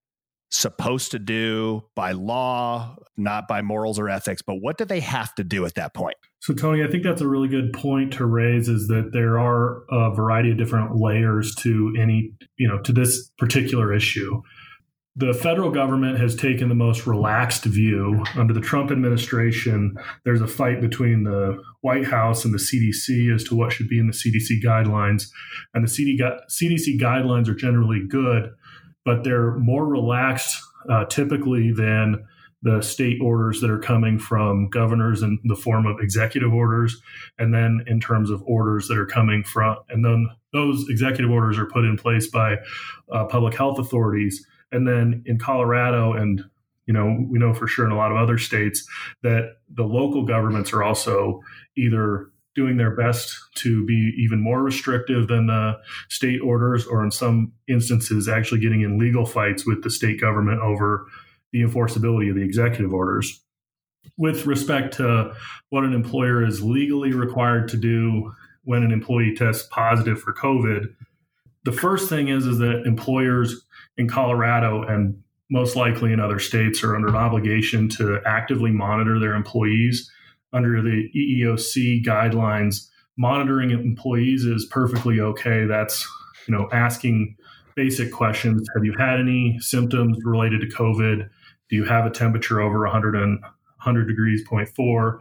supposed 0.50 1.11
to 1.11 1.19
do 1.19 1.83
by 1.97 2.12
law, 2.12 2.97
not 3.17 3.49
by 3.49 3.62
morals 3.62 3.99
or 3.99 4.09
ethics, 4.09 4.43
but 4.43 4.56
what 4.61 4.79
do 4.79 4.85
they 4.85 5.00
have 5.00 5.35
to 5.35 5.44
do 5.44 5.67
at 5.67 5.75
that 5.75 5.93
point? 5.93 6.15
So, 6.46 6.54
Tony, 6.54 6.84
I 6.84 6.87
think 6.87 7.02
that's 7.02 7.22
a 7.22 7.26
really 7.26 7.48
good 7.48 7.72
point 7.72 8.12
to 8.12 8.25
raise 8.25 8.69
is 8.69 8.87
that 8.87 9.10
there 9.12 9.37
are 9.37 9.82
a 9.90 10.14
variety 10.14 10.52
of 10.52 10.56
different 10.56 10.94
layers 10.94 11.52
to 11.56 11.93
any, 11.98 12.34
you 12.56 12.69
know, 12.69 12.78
to 12.82 12.93
this 12.93 13.31
particular 13.37 13.93
issue. 13.93 14.43
The 15.16 15.34
federal 15.34 15.72
government 15.72 16.20
has 16.20 16.37
taken 16.37 16.69
the 16.69 16.76
most 16.76 17.04
relaxed 17.04 17.64
view. 17.64 18.22
Under 18.37 18.54
the 18.54 18.60
Trump 18.60 18.93
administration, 18.93 19.96
there's 20.25 20.40
a 20.40 20.46
fight 20.46 20.81
between 20.81 21.25
the 21.25 21.60
White 21.81 22.06
House 22.06 22.44
and 22.44 22.54
the 22.54 22.58
CDC 22.58 23.34
as 23.34 23.42
to 23.42 23.56
what 23.56 23.72
should 23.72 23.88
be 23.88 23.99
in 23.99 24.06
the 24.06 24.12
CDC 24.12 24.62
guidelines. 24.64 25.25
And 25.75 25.84
the 25.84 25.90
CDC 25.90 27.00
guidelines 27.00 27.49
are 27.49 27.56
generally 27.56 28.06
good, 28.08 28.52
but 29.04 29.25
they're 29.25 29.56
more 29.56 29.84
relaxed 29.84 30.62
uh, 30.88 31.06
typically 31.06 31.72
than 31.72 32.25
the 32.66 32.82
state 32.82 33.20
orders 33.22 33.60
that 33.60 33.70
are 33.70 33.78
coming 33.78 34.18
from 34.18 34.68
governors 34.68 35.22
in 35.22 35.38
the 35.44 35.54
form 35.54 35.86
of 35.86 36.00
executive 36.00 36.52
orders, 36.52 37.00
and 37.38 37.54
then 37.54 37.84
in 37.86 38.00
terms 38.00 38.28
of 38.28 38.42
orders 38.44 38.88
that 38.88 38.98
are 38.98 39.06
coming 39.06 39.44
from, 39.44 39.76
and 39.88 40.04
then 40.04 40.28
those 40.52 40.84
executive 40.88 41.30
orders 41.30 41.58
are 41.58 41.66
put 41.66 41.84
in 41.84 41.96
place 41.96 42.26
by 42.26 42.56
uh, 43.12 43.24
public 43.26 43.54
health 43.54 43.78
authorities. 43.78 44.44
And 44.72 44.86
then 44.86 45.22
in 45.26 45.38
Colorado, 45.38 46.12
and 46.14 46.42
you 46.86 46.92
know, 46.92 47.24
we 47.30 47.38
know 47.38 47.54
for 47.54 47.68
sure 47.68 47.86
in 47.86 47.92
a 47.92 47.96
lot 47.96 48.10
of 48.10 48.16
other 48.16 48.36
states 48.36 48.84
that 49.22 49.58
the 49.72 49.84
local 49.84 50.24
governments 50.24 50.72
are 50.72 50.82
also 50.82 51.40
either 51.76 52.30
doing 52.56 52.78
their 52.78 52.96
best 52.96 53.38
to 53.54 53.86
be 53.86 54.12
even 54.18 54.40
more 54.40 54.62
restrictive 54.62 55.28
than 55.28 55.46
the 55.46 55.74
state 56.08 56.40
orders, 56.40 56.84
or 56.84 57.04
in 57.04 57.12
some 57.12 57.52
instances, 57.68 58.28
actually 58.28 58.60
getting 58.60 58.80
in 58.80 58.98
legal 58.98 59.24
fights 59.24 59.64
with 59.64 59.84
the 59.84 59.90
state 59.90 60.20
government 60.20 60.60
over 60.62 61.06
the 61.56 61.69
enforceability 61.69 62.29
of 62.31 62.37
the 62.37 62.43
executive 62.43 62.93
orders. 62.93 63.43
With 64.17 64.47
respect 64.47 64.94
to 64.97 65.32
what 65.70 65.85
an 65.85 65.93
employer 65.93 66.44
is 66.44 66.62
legally 66.62 67.12
required 67.12 67.69
to 67.69 67.76
do 67.76 68.32
when 68.64 68.82
an 68.82 68.93
employee 68.93 69.35
tests 69.35 69.69
positive 69.70 70.20
for 70.20 70.32
COVID, 70.32 70.87
the 71.64 71.73
first 71.73 72.08
thing 72.08 72.29
is, 72.29 72.47
is 72.47 72.58
that 72.58 72.85
employers 72.87 73.64
in 73.97 74.08
Colorado 74.08 74.82
and 74.82 75.20
most 75.50 75.76
likely 75.76 76.12
in 76.12 76.20
other 76.20 76.38
states 76.38 76.82
are 76.82 76.94
under 76.94 77.08
an 77.08 77.17
obligation 77.17 77.88
to 77.88 78.20
actively 78.26 78.70
monitor 78.70 79.19
their 79.19 79.35
employees 79.35 80.11
under 80.52 80.81
the 80.82 81.09
EEOC 81.14 82.05
guidelines, 82.05 82.88
monitoring 83.17 83.70
employees 83.70 84.44
is 84.44 84.67
perfectly 84.70 85.20
okay. 85.20 85.67
That's 85.67 86.06
you 86.47 86.55
know 86.55 86.69
asking 86.73 87.37
basic 87.75 88.12
questions. 88.12 88.67
Have 88.75 88.85
you 88.85 88.94
had 88.99 89.20
any 89.20 89.59
symptoms 89.61 90.17
related 90.25 90.62
to 90.62 90.69
COVID? 90.69 91.29
Do 91.68 91.76
you 91.76 91.84
have 91.84 92.06
a 92.06 92.10
temperature 92.10 92.60
over 92.60 92.80
100 92.80 93.14
and 93.14 93.40
100 93.40 94.06
degrees 94.06 94.46
point 94.46 94.68
four? 94.68 95.20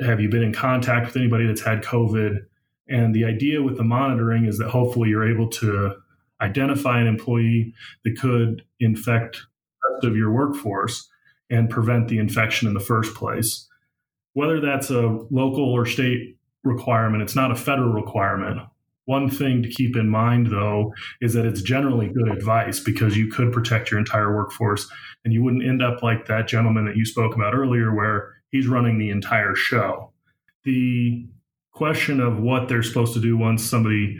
Have 0.00 0.20
you 0.20 0.28
been 0.28 0.42
in 0.42 0.52
contact 0.52 1.06
with 1.06 1.16
anybody 1.16 1.46
that's 1.46 1.60
had 1.60 1.82
COVID? 1.82 2.46
And 2.88 3.14
the 3.14 3.24
idea 3.24 3.62
with 3.62 3.76
the 3.76 3.84
monitoring 3.84 4.44
is 4.44 4.58
that 4.58 4.70
hopefully 4.70 5.08
you're 5.08 5.30
able 5.30 5.48
to 5.48 5.94
identify 6.40 7.00
an 7.00 7.06
employee 7.06 7.74
that 8.04 8.18
could 8.18 8.62
infect 8.80 9.36
the 9.36 9.94
rest 9.94 10.04
of 10.04 10.16
your 10.16 10.32
workforce 10.32 11.08
and 11.48 11.70
prevent 11.70 12.08
the 12.08 12.18
infection 12.18 12.68
in 12.68 12.74
the 12.74 12.80
first 12.80 13.14
place 13.14 13.68
whether 14.34 14.60
that's 14.60 14.90
a 14.90 15.18
local 15.30 15.72
or 15.72 15.86
state 15.86 16.36
requirement, 16.62 17.22
it's 17.22 17.34
not 17.34 17.50
a 17.50 17.56
federal 17.56 17.92
requirement. 17.92 18.60
One 19.06 19.28
thing 19.28 19.62
to 19.62 19.68
keep 19.68 19.96
in 19.96 20.08
mind, 20.08 20.48
though, 20.48 20.94
is 21.20 21.34
that 21.34 21.44
it's 21.44 21.62
generally 21.62 22.08
good 22.08 22.28
advice 22.28 22.80
because 22.80 23.16
you 23.16 23.28
could 23.28 23.52
protect 23.52 23.90
your 23.90 24.00
entire 24.00 24.34
workforce 24.34 24.90
and 25.24 25.32
you 25.34 25.42
wouldn't 25.42 25.66
end 25.66 25.82
up 25.82 26.02
like 26.02 26.26
that 26.26 26.48
gentleman 26.48 26.86
that 26.86 26.96
you 26.96 27.04
spoke 27.04 27.34
about 27.34 27.54
earlier, 27.54 27.94
where 27.94 28.34
he's 28.50 28.66
running 28.66 28.98
the 28.98 29.10
entire 29.10 29.54
show. 29.54 30.12
The 30.64 31.26
question 31.72 32.20
of 32.20 32.40
what 32.40 32.68
they're 32.68 32.82
supposed 32.82 33.14
to 33.14 33.20
do 33.20 33.36
once 33.36 33.62
somebody 33.62 34.18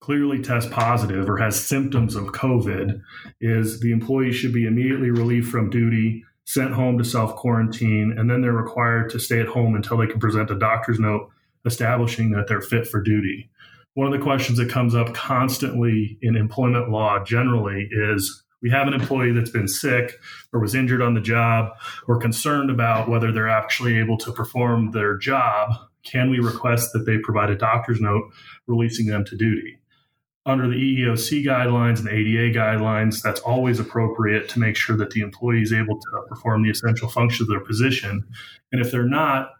clearly 0.00 0.40
tests 0.40 0.70
positive 0.72 1.28
or 1.28 1.38
has 1.38 1.58
symptoms 1.58 2.14
of 2.14 2.26
COVID 2.28 3.00
is 3.40 3.80
the 3.80 3.92
employee 3.92 4.32
should 4.32 4.52
be 4.52 4.66
immediately 4.66 5.10
relieved 5.10 5.50
from 5.50 5.70
duty 5.70 6.24
sent 6.46 6.72
home 6.72 6.98
to 6.98 7.04
self 7.04 7.34
quarantine, 7.36 8.14
and 8.16 8.30
then 8.30 8.42
they're 8.42 8.52
required 8.52 9.10
to 9.10 9.18
stay 9.18 9.40
at 9.40 9.48
home 9.48 9.74
until 9.74 9.96
they 9.96 10.06
can 10.06 10.20
present 10.20 10.50
a 10.50 10.58
doctor's 10.58 11.00
note 11.00 11.30
establishing 11.64 12.30
that 12.30 12.46
they're 12.46 12.60
fit 12.60 12.86
for 12.86 13.00
duty. 13.00 13.50
One 13.94 14.06
of 14.06 14.12
the 14.12 14.24
questions 14.24 14.58
that 14.58 14.70
comes 14.70 14.94
up 14.94 15.14
constantly 15.14 16.18
in 16.20 16.36
employment 16.36 16.90
law 16.90 17.22
generally 17.24 17.88
is 17.90 18.42
we 18.60 18.70
have 18.70 18.88
an 18.88 18.94
employee 18.94 19.32
that's 19.32 19.50
been 19.50 19.68
sick 19.68 20.18
or 20.52 20.60
was 20.60 20.74
injured 20.74 21.02
on 21.02 21.14
the 21.14 21.20
job 21.20 21.70
or 22.08 22.18
concerned 22.18 22.70
about 22.70 23.08
whether 23.08 23.30
they're 23.30 23.48
actually 23.48 23.98
able 23.98 24.18
to 24.18 24.32
perform 24.32 24.90
their 24.90 25.16
job. 25.16 25.70
Can 26.02 26.30
we 26.30 26.38
request 26.38 26.92
that 26.92 27.06
they 27.06 27.18
provide 27.18 27.50
a 27.50 27.56
doctor's 27.56 28.00
note 28.00 28.24
releasing 28.66 29.06
them 29.06 29.24
to 29.26 29.36
duty? 29.36 29.78
under 30.46 30.68
the 30.68 30.74
EEOC 30.74 31.44
guidelines 31.44 31.98
and 31.98 32.06
the 32.06 32.12
ADA 32.12 32.58
guidelines, 32.58 33.22
that's 33.22 33.40
always 33.40 33.80
appropriate 33.80 34.48
to 34.50 34.58
make 34.58 34.76
sure 34.76 34.96
that 34.96 35.10
the 35.10 35.20
employee 35.20 35.62
is 35.62 35.72
able 35.72 35.98
to 35.98 36.22
perform 36.28 36.62
the 36.62 36.70
essential 36.70 37.08
functions 37.08 37.42
of 37.42 37.48
their 37.48 37.64
position. 37.64 38.24
And 38.70 38.84
if 38.84 38.90
they're 38.90 39.08
not, 39.08 39.50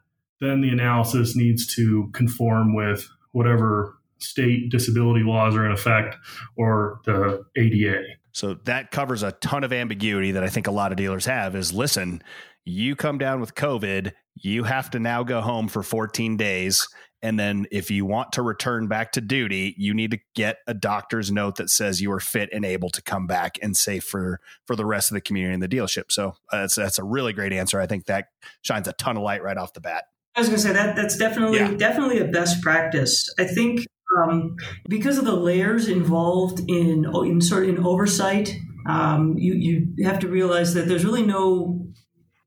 then 0.40 0.60
the 0.60 0.68
analysis 0.68 1.34
needs 1.34 1.74
to 1.76 2.10
conform 2.12 2.74
with 2.74 3.08
whatever 3.32 3.96
state 4.25 4.71
disability 4.71 5.25
laws 5.25 5.54
are 5.54 5.66
in 5.66 5.73
effect 5.73 6.16
or 6.57 7.00
the 7.04 7.45
ADA. 7.57 8.02
So 8.33 8.54
that 8.64 8.90
covers 8.90 9.23
a 9.23 9.33
ton 9.33 9.62
of 9.62 9.73
ambiguity 9.73 10.33
that 10.33 10.43
I 10.43 10.49
think 10.49 10.66
a 10.66 10.73
lot 10.73 10.90
of 10.90 10.99
dealers 10.99 11.26
have 11.26 11.54
is 11.54 11.73
listen, 11.73 12.23
you 12.64 12.97
come 12.97 13.19
down 13.19 13.40
with 13.40 13.54
COVID, 13.54 14.12
you 14.35 14.64
have 14.64 14.90
to 14.90 14.99
now 14.99 15.23
go 15.23 15.40
home 15.40 15.69
for 15.69 15.83
14 15.83 16.37
days. 16.37 16.88
And 17.23 17.38
then 17.38 17.66
if 17.71 17.90
you 17.90 18.04
want 18.04 18.33
to 18.33 18.43
return 18.43 18.87
back 18.87 19.12
to 19.12 19.21
duty, 19.21 19.75
you 19.78 19.95
need 19.95 20.11
to 20.11 20.19
get 20.35 20.59
a 20.66 20.75
doctor's 20.75 21.33
note 21.33 21.57
that 21.57 21.71
says 21.71 22.02
you 22.02 22.12
are 22.12 22.21
fit 22.21 22.50
and 22.52 22.64
able 22.64 22.90
to 22.90 23.00
come 23.00 23.26
back 23.26 23.59
and 23.62 23.75
safe 23.76 24.04
for 24.04 24.40
for 24.66 24.76
the 24.76 24.85
rest 24.85 25.11
of 25.11 25.14
the 25.14 25.23
community 25.23 25.54
and 25.54 25.62
the 25.62 25.69
dealership. 25.69 26.11
So 26.12 26.35
uh, 26.52 26.61
that's 26.62 26.75
that's 26.75 26.99
a 26.99 27.04
really 27.04 27.33
great 27.33 27.52
answer. 27.52 27.81
I 27.81 27.87
think 27.87 28.07
that 28.07 28.26
shines 28.61 28.88
a 28.88 28.93
ton 28.93 29.16
of 29.16 29.23
light 29.23 29.43
right 29.43 29.57
off 29.57 29.73
the 29.73 29.81
bat. 29.81 30.04
I 30.37 30.40
was 30.40 30.49
going 30.49 30.61
to 30.61 30.62
say 30.62 30.73
that 30.73 30.97
that's 30.97 31.16
definitely 31.16 31.59
yeah. 31.59 31.73
definitely 31.75 32.19
a 32.19 32.26
best 32.26 32.61
practice. 32.61 33.33
I 33.38 33.45
think 33.45 33.87
um, 34.23 34.56
because 34.88 35.18
of 35.18 35.25
the 35.25 35.37
layers 35.37 35.88
involved 35.88 36.61
in 36.68 37.04
in 37.25 37.40
sort 37.40 37.64
of 37.64 37.68
in 37.71 37.85
oversight, 37.85 38.56
um, 38.87 39.37
you 39.38 39.54
you 39.54 40.06
have 40.06 40.18
to 40.21 40.28
realize 40.28 40.75
that 40.75 40.88
there's 40.88 41.04
really 41.04 41.26
no 41.26 41.87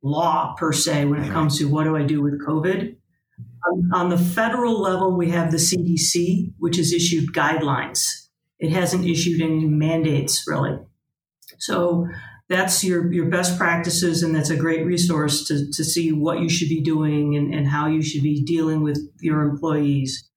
law 0.04 0.56
per 0.58 0.72
se 0.72 1.06
when 1.06 1.24
it 1.24 1.32
comes 1.32 1.58
to 1.58 1.66
what 1.66 1.84
do 1.84 1.96
I 1.96 2.04
do 2.04 2.22
with 2.22 2.42
COVID. 2.46 2.96
Um, 3.68 3.90
on 3.94 4.10
the 4.10 4.18
federal 4.18 4.80
level, 4.80 5.18
we 5.18 5.32
have 5.32 5.52
the 5.52 5.58
CDC, 5.58 6.54
which 6.60 6.78
has 6.78 6.94
issued 6.94 7.34
guidelines. 7.34 8.28
It 8.60 8.72
hasn't 8.72 9.06
issued 9.06 9.42
any 9.42 9.66
mandates 9.66 10.46
really. 10.48 10.80
So 11.60 12.08
that's 12.50 12.84
your, 12.84 13.12
your 13.12 13.26
best 13.26 13.58
practices, 13.58 14.24
and 14.24 14.34
that's 14.34 14.50
a 14.50 14.56
great 14.56 14.86
resource 14.86 15.46
to, 15.48 15.70
to 15.72 15.84
see 15.84 16.12
what 16.12 16.40
you 16.40 16.50
should 16.50 16.70
be 16.70 16.82
doing 16.82 17.36
and, 17.36 17.54
and 17.54 17.68
how 17.68 17.88
you 17.88 18.02
should 18.02 18.24
be 18.24 18.44
dealing 18.44 18.84
with 18.84 18.98
your 19.20 19.42
employees. 19.42 20.30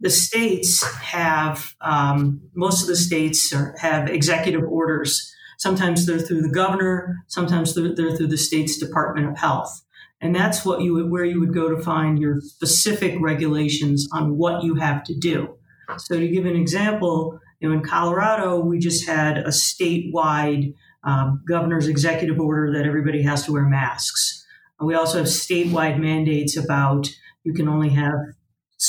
The 0.00 0.10
states 0.10 0.84
have, 0.96 1.74
um, 1.80 2.42
most 2.54 2.82
of 2.82 2.88
the 2.88 2.96
states 2.96 3.52
are, 3.52 3.74
have 3.78 4.08
executive 4.08 4.62
orders 4.62 5.32
Sometimes 5.58 6.04
they're 6.04 6.18
through 6.18 6.42
the 6.42 6.50
governor, 6.50 7.16
sometimes 7.28 7.74
they're, 7.74 7.94
they're 7.94 8.16
through 8.16 8.28
the 8.28 8.36
state's 8.36 8.78
Department 8.78 9.28
of 9.28 9.38
Health. 9.38 9.82
And 10.20 10.34
that's 10.34 10.64
what 10.64 10.80
you 10.80 10.94
would, 10.94 11.10
where 11.10 11.24
you 11.24 11.40
would 11.40 11.54
go 11.54 11.74
to 11.74 11.82
find 11.82 12.18
your 12.18 12.40
specific 12.40 13.14
regulations 13.20 14.08
on 14.12 14.36
what 14.36 14.62
you 14.62 14.74
have 14.76 15.04
to 15.04 15.14
do. 15.14 15.56
So 15.98 16.18
to 16.18 16.28
give 16.28 16.46
an 16.46 16.56
example, 16.56 17.38
you 17.60 17.68
know, 17.68 17.74
in 17.74 17.82
Colorado, 17.82 18.60
we 18.60 18.78
just 18.78 19.06
had 19.06 19.38
a 19.38 19.48
statewide 19.48 20.74
um, 21.04 21.42
governor's 21.46 21.86
executive 21.86 22.40
order 22.40 22.72
that 22.72 22.86
everybody 22.86 23.22
has 23.22 23.44
to 23.44 23.52
wear 23.52 23.68
masks. 23.68 24.44
We 24.80 24.94
also 24.94 25.18
have 25.18 25.26
statewide 25.26 25.98
mandates 25.98 26.56
about 26.56 27.08
you 27.44 27.54
can 27.54 27.68
only 27.68 27.90
have 27.90 28.14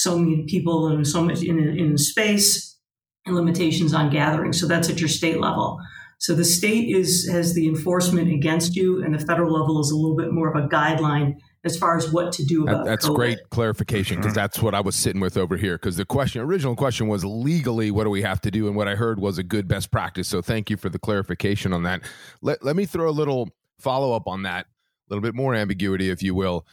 so 0.02 0.18
many 0.18 0.44
people 0.44 0.90
in 0.90 1.06
so 1.06 1.22
much 1.22 1.42
in, 1.44 1.60
in 1.60 1.98
space 1.98 2.78
and 3.26 3.36
limitations 3.36 3.94
on 3.94 4.10
gathering. 4.10 4.54
So 4.54 4.68
that's 4.68 4.90
at 4.90 5.00
your 5.00 5.10
state 5.10 5.40
level. 5.40 5.80
So 6.20 6.34
the 6.34 6.46
state 6.46 6.90
is 6.96 7.28
has 7.32 7.54
the 7.54 7.68
enforcement 7.68 8.32
against 8.32 8.76
you, 8.76 9.04
and 9.04 9.14
the 9.14 9.24
federal 9.24 9.54
level 9.54 9.80
is 9.80 9.92
a 9.92 9.96
little 9.96 10.18
bit 10.18 10.32
more 10.32 10.50
of 10.50 10.64
a 10.64 10.68
guideline 10.68 11.36
as 11.64 11.78
far 11.78 11.98
as 11.98 12.12
what 12.12 12.32
to 12.32 12.46
do 12.46 12.64
about 12.64 12.86
that, 12.86 12.90
that's 12.90 13.08
COVID. 13.08 13.16
great 13.16 13.40
clarification 13.50 14.18
because 14.18 14.34
that's 14.34 14.62
what 14.62 14.74
i 14.74 14.80
was 14.80 14.96
sitting 14.96 15.20
with 15.20 15.38
over 15.38 15.58
here 15.58 15.76
because 15.76 15.98
the 15.98 16.06
question 16.06 16.42
original 16.42 16.76
question 16.76 17.08
was 17.08 17.26
legally 17.26 17.92
what 17.92 18.06
do 18.06 18.10
we 18.10 18.22
have 18.22 18.40
to 18.42 18.50
do 18.50 18.68
and 18.68 18.76
what 18.76 18.88
i 18.88 18.96
heard 18.96 19.20
was 19.20 19.38
a 19.38 19.44
good 19.44 19.68
best 19.68 19.92
practice 19.92 20.28
so 20.28 20.42
thank 20.42 20.70
you 20.70 20.78
for 20.78 20.90
the 20.90 21.00
clarification 21.00 21.74
on 21.74 21.84
that 21.84 22.02
let, 22.42 22.64
let 22.64 22.76
me 22.76 22.86
throw 22.86 23.10
a 23.10 23.12
little 23.12 23.50
follow-up 23.80 24.28
on 24.28 24.44
that 24.44 24.66
a 24.66 25.14
little 25.14 25.22
bit 25.22 25.36
more 25.36 25.54
ambiguity 25.54 26.10
if 26.10 26.24
you 26.24 26.34
will 26.34 26.66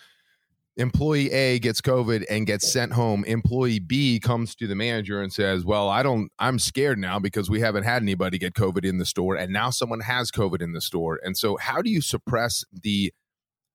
employee 0.77 1.31
A 1.31 1.59
gets 1.59 1.81
COVID 1.81 2.25
and 2.29 2.47
gets 2.47 2.71
sent 2.71 2.93
home. 2.93 3.25
Employee 3.25 3.79
B 3.79 4.19
comes 4.19 4.55
to 4.57 4.67
the 4.67 4.75
manager 4.75 5.23
and 5.23 5.33
says, 5.33 5.65
Well, 5.65 5.89
I 5.89 6.03
don't, 6.03 6.31
I'm 6.39 6.59
scared 6.59 6.99
now 6.99 7.19
because 7.19 7.49
we 7.49 7.61
haven't 7.61 7.85
had 7.85 8.03
anybody 8.03 8.39
get 8.39 8.55
COVID 8.55 8.85
in 8.85 8.99
the 8.99 9.07
store. 9.07 9.37
And 9.37 9.53
now 9.53 9.71
someone 9.71 10.01
has 10.01 10.31
COVID 10.31 10.61
in 10.63 10.73
the 10.73 10.81
store. 10.81 11.21
And 11.23 11.37
so, 11.37 11.57
how 11.57 11.83
do 11.83 11.91
you 11.91 12.01
suppress 12.01 12.65
the, 12.73 13.13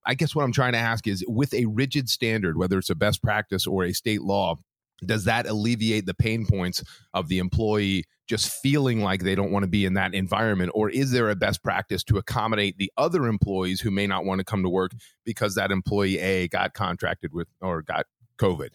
I 0.05 0.15
guess 0.15 0.35
what 0.35 0.43
I'm 0.43 0.51
trying 0.51 0.73
to 0.73 0.79
ask 0.79 1.07
is 1.07 1.23
with 1.27 1.53
a 1.53 1.65
rigid 1.65 2.09
standard, 2.09 2.57
whether 2.57 2.77
it's 2.77 2.89
a 2.89 2.95
best 2.95 3.21
practice 3.21 3.67
or 3.67 3.83
a 3.85 3.93
state 3.93 4.21
law, 4.21 4.57
does 5.05 5.25
that 5.25 5.47
alleviate 5.47 6.05
the 6.05 6.13
pain 6.13 6.45
points 6.45 6.83
of 7.13 7.27
the 7.27 7.39
employee 7.39 8.05
just 8.29 8.53
feeling 8.61 9.01
like 9.01 9.23
they 9.23 9.33
don't 9.33 9.51
want 9.51 9.63
to 9.63 9.69
be 9.69 9.85
in 9.85 9.95
that 9.95 10.13
environment? 10.13 10.71
Or 10.75 10.89
is 10.89 11.11
there 11.11 11.29
a 11.29 11.35
best 11.35 11.63
practice 11.63 12.03
to 12.05 12.17
accommodate 12.17 12.77
the 12.77 12.91
other 12.95 13.25
employees 13.25 13.81
who 13.81 13.89
may 13.89 14.05
not 14.05 14.23
want 14.23 14.39
to 14.39 14.45
come 14.45 14.61
to 14.61 14.69
work 14.69 14.91
because 15.25 15.55
that 15.55 15.71
employee 15.71 16.19
A 16.19 16.47
got 16.47 16.73
contracted 16.75 17.33
with 17.33 17.47
or 17.59 17.81
got 17.81 18.05
covid? 18.39 18.69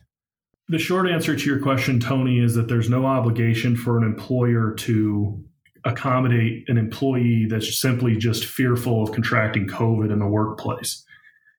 The 0.68 0.78
short 0.78 1.08
answer 1.08 1.36
to 1.36 1.46
your 1.46 1.60
question 1.60 2.00
tony 2.00 2.40
is 2.40 2.54
that 2.54 2.68
there's 2.68 2.90
no 2.90 3.06
obligation 3.06 3.76
for 3.76 3.96
an 3.96 4.02
employer 4.02 4.74
to 4.78 5.44
accommodate 5.84 6.68
an 6.68 6.78
employee 6.78 7.46
that's 7.48 7.78
simply 7.78 8.16
just 8.16 8.46
fearful 8.46 9.02
of 9.04 9.12
contracting 9.12 9.68
covid 9.68 10.10
in 10.10 10.18
the 10.18 10.26
workplace. 10.26 11.04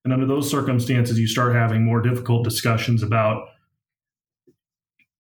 And 0.03 0.12
under 0.12 0.25
those 0.25 0.50
circumstances 0.50 1.17
you 1.17 1.27
start 1.27 1.55
having 1.55 1.86
more 1.86 2.01
difficult 2.01 2.43
discussions 2.43 3.03
about 3.03 3.48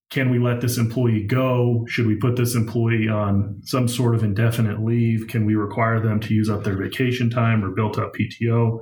can 0.09 0.29
we 0.29 0.39
let 0.39 0.61
this 0.61 0.77
employee 0.77 1.23
go? 1.23 1.85
Should 1.87 2.05
we 2.05 2.15
put 2.15 2.35
this 2.35 2.55
employee 2.55 3.09
on 3.09 3.61
some 3.63 3.87
sort 3.87 4.15
of 4.15 4.23
indefinite 4.23 4.83
leave? 4.83 5.27
Can 5.27 5.45
we 5.45 5.55
require 5.55 5.99
them 5.99 6.19
to 6.21 6.33
use 6.33 6.49
up 6.49 6.63
their 6.63 6.77
vacation 6.77 7.29
time 7.29 7.63
or 7.63 7.71
built 7.71 7.97
up 7.97 8.13
PTO? 8.13 8.81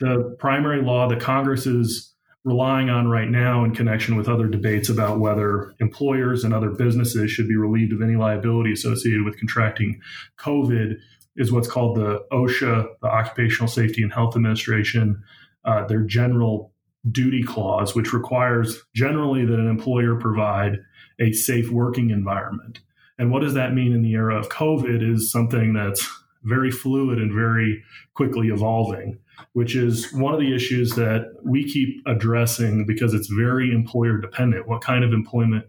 The 0.00 0.34
primary 0.38 0.82
law 0.82 1.08
that 1.08 1.20
Congress 1.20 1.66
is 1.66 2.12
relying 2.44 2.90
on 2.90 3.08
right 3.08 3.28
now 3.28 3.64
in 3.64 3.74
connection 3.74 4.16
with 4.16 4.28
other 4.28 4.48
debates 4.48 4.88
about 4.88 5.20
whether 5.20 5.74
employers 5.78 6.42
and 6.42 6.52
other 6.52 6.70
businesses 6.70 7.30
should 7.30 7.46
be 7.46 7.56
relieved 7.56 7.92
of 7.92 8.02
any 8.02 8.16
liability 8.16 8.72
associated 8.72 9.24
with 9.24 9.38
contracting 9.38 10.00
COVID 10.40 10.96
is 11.36 11.52
what's 11.52 11.68
called 11.68 11.96
the 11.96 12.20
OSHA, 12.32 12.86
the 13.00 13.08
Occupational 13.08 13.68
Safety 13.68 14.02
and 14.02 14.12
Health 14.12 14.34
Administration, 14.34 15.22
uh, 15.64 15.86
their 15.86 16.00
general 16.02 16.71
duty 17.10 17.42
clause, 17.42 17.94
which 17.94 18.12
requires 18.12 18.82
generally 18.94 19.44
that 19.44 19.58
an 19.58 19.68
employer 19.68 20.14
provide 20.16 20.78
a 21.20 21.32
safe 21.32 21.70
working 21.70 22.10
environment. 22.10 22.80
And 23.18 23.30
what 23.30 23.42
does 23.42 23.54
that 23.54 23.74
mean 23.74 23.92
in 23.92 24.02
the 24.02 24.12
era 24.12 24.38
of 24.38 24.48
COVID 24.48 25.08
is 25.08 25.30
something 25.30 25.72
that's 25.72 26.08
very 26.44 26.70
fluid 26.70 27.18
and 27.18 27.32
very 27.32 27.82
quickly 28.14 28.48
evolving, 28.48 29.18
which 29.52 29.76
is 29.76 30.12
one 30.12 30.34
of 30.34 30.40
the 30.40 30.54
issues 30.54 30.92
that 30.92 31.32
we 31.44 31.70
keep 31.70 32.02
addressing 32.06 32.84
because 32.86 33.14
it's 33.14 33.28
very 33.28 33.72
employer 33.72 34.18
dependent. 34.18 34.66
What 34.66 34.82
kind 34.82 35.04
of 35.04 35.12
employment, 35.12 35.66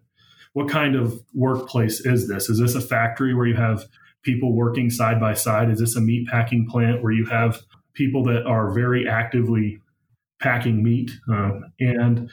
what 0.54 0.70
kind 0.70 0.96
of 0.96 1.22
workplace 1.34 2.06
is 2.06 2.28
this? 2.28 2.50
Is 2.50 2.60
this 2.60 2.76
a 2.76 2.82
factory 2.82 3.34
where 3.34 3.46
you 3.46 3.56
have 3.56 3.86
people 4.24 4.54
working 4.54 4.90
side 4.90 5.20
by 5.20 5.34
side? 5.34 5.70
Is 5.70 5.80
this 5.80 5.96
a 5.96 6.02
meat 6.02 6.28
packing 6.28 6.68
plant 6.68 7.04
where 7.04 7.12
you 7.12 7.26
have 7.26 7.62
people 7.94 8.24
that 8.24 8.46
are 8.46 8.72
very 8.72 9.08
actively 9.08 9.80
packing 10.44 10.84
meat, 10.84 11.10
uh, 11.32 11.52
and 11.80 12.30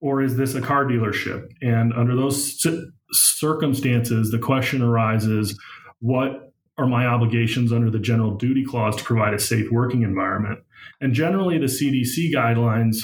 or 0.00 0.22
is 0.22 0.36
this 0.36 0.54
a 0.54 0.62
car 0.62 0.84
dealership? 0.86 1.48
And 1.60 1.92
under 1.92 2.16
those 2.16 2.64
circumstances, 3.12 4.30
the 4.30 4.38
question 4.38 4.82
arises: 4.82 5.58
What 6.00 6.52
are 6.78 6.86
my 6.86 7.06
obligations 7.06 7.72
under 7.72 7.90
the 7.90 7.98
general 7.98 8.36
duty 8.36 8.64
clause 8.64 8.96
to 8.96 9.04
provide 9.04 9.34
a 9.34 9.38
safe 9.38 9.70
working 9.70 10.02
environment? 10.02 10.60
And 11.00 11.12
generally, 11.12 11.58
the 11.58 11.66
CDC 11.66 12.32
guidelines, 12.32 12.96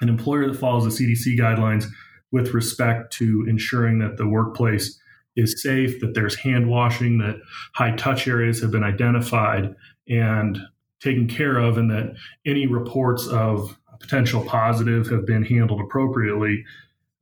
an 0.00 0.08
employer 0.08 0.48
that 0.48 0.58
follows 0.58 0.84
the 0.84 1.04
CDC 1.04 1.38
guidelines 1.38 1.84
with 2.30 2.54
respect 2.54 3.12
to 3.12 3.44
ensuring 3.46 3.98
that 3.98 4.16
the 4.16 4.26
workplace 4.26 4.98
is 5.36 5.62
safe, 5.62 6.00
that 6.00 6.14
there's 6.14 6.34
hand 6.36 6.68
washing, 6.68 7.18
that 7.18 7.36
high 7.74 7.94
touch 7.96 8.26
areas 8.26 8.60
have 8.60 8.70
been 8.70 8.84
identified, 8.84 9.74
and 10.08 10.58
taken 11.02 11.26
care 11.26 11.58
of 11.58 11.78
and 11.78 11.90
that 11.90 12.14
any 12.46 12.66
reports 12.66 13.26
of 13.26 13.76
potential 14.00 14.44
positive 14.44 15.08
have 15.08 15.26
been 15.26 15.44
handled 15.44 15.80
appropriately 15.80 16.64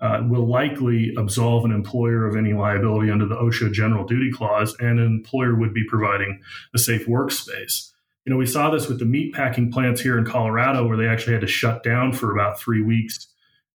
uh, 0.01 0.23
will 0.29 0.47
likely 0.47 1.13
absolve 1.17 1.65
an 1.65 1.73
employer 1.73 2.27
of 2.27 2.37
any 2.37 2.53
liability 2.53 3.11
under 3.11 3.27
the 3.27 3.35
OSHA 3.35 3.73
general 3.73 4.07
duty 4.07 4.33
clause, 4.33 4.75
and 4.81 4.99
an 4.99 5.07
employer 5.07 5.55
would 5.55 5.75
be 5.75 5.85
providing 5.87 6.41
a 6.75 6.79
safe 6.79 7.07
workspace. 7.07 7.91
You 8.25 8.33
know, 8.33 8.39
we 8.39 8.47
saw 8.47 8.71
this 8.71 8.89
with 8.89 8.99
the 8.99 9.05
meat 9.05 9.35
packing 9.35 9.71
plants 9.71 10.01
here 10.01 10.17
in 10.17 10.25
Colorado, 10.25 10.87
where 10.87 10.97
they 10.97 11.07
actually 11.07 11.35
had 11.35 11.43
to 11.43 11.47
shut 11.47 11.83
down 11.83 12.13
for 12.13 12.33
about 12.33 12.59
three 12.59 12.83
weeks 12.83 13.27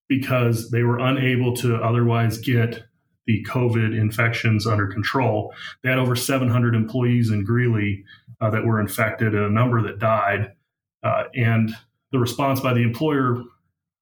because 0.08 0.70
they 0.70 0.82
were 0.82 0.98
unable 0.98 1.54
to 1.56 1.76
otherwise 1.76 2.38
get 2.38 2.84
the 3.26 3.44
COVID 3.48 3.98
infections 3.98 4.66
under 4.66 4.86
control. 4.86 5.54
They 5.82 5.90
had 5.90 5.98
over 5.98 6.16
700 6.16 6.74
employees 6.74 7.30
in 7.30 7.44
Greeley 7.44 8.04
uh, 8.40 8.50
that 8.50 8.64
were 8.64 8.80
infected 8.80 9.34
and 9.34 9.44
a 9.44 9.50
number 9.50 9.82
that 9.82 9.98
died. 9.98 10.52
Uh, 11.02 11.24
and 11.34 11.74
the 12.12 12.18
response 12.18 12.60
by 12.60 12.74
the 12.74 12.82
employer 12.82 13.42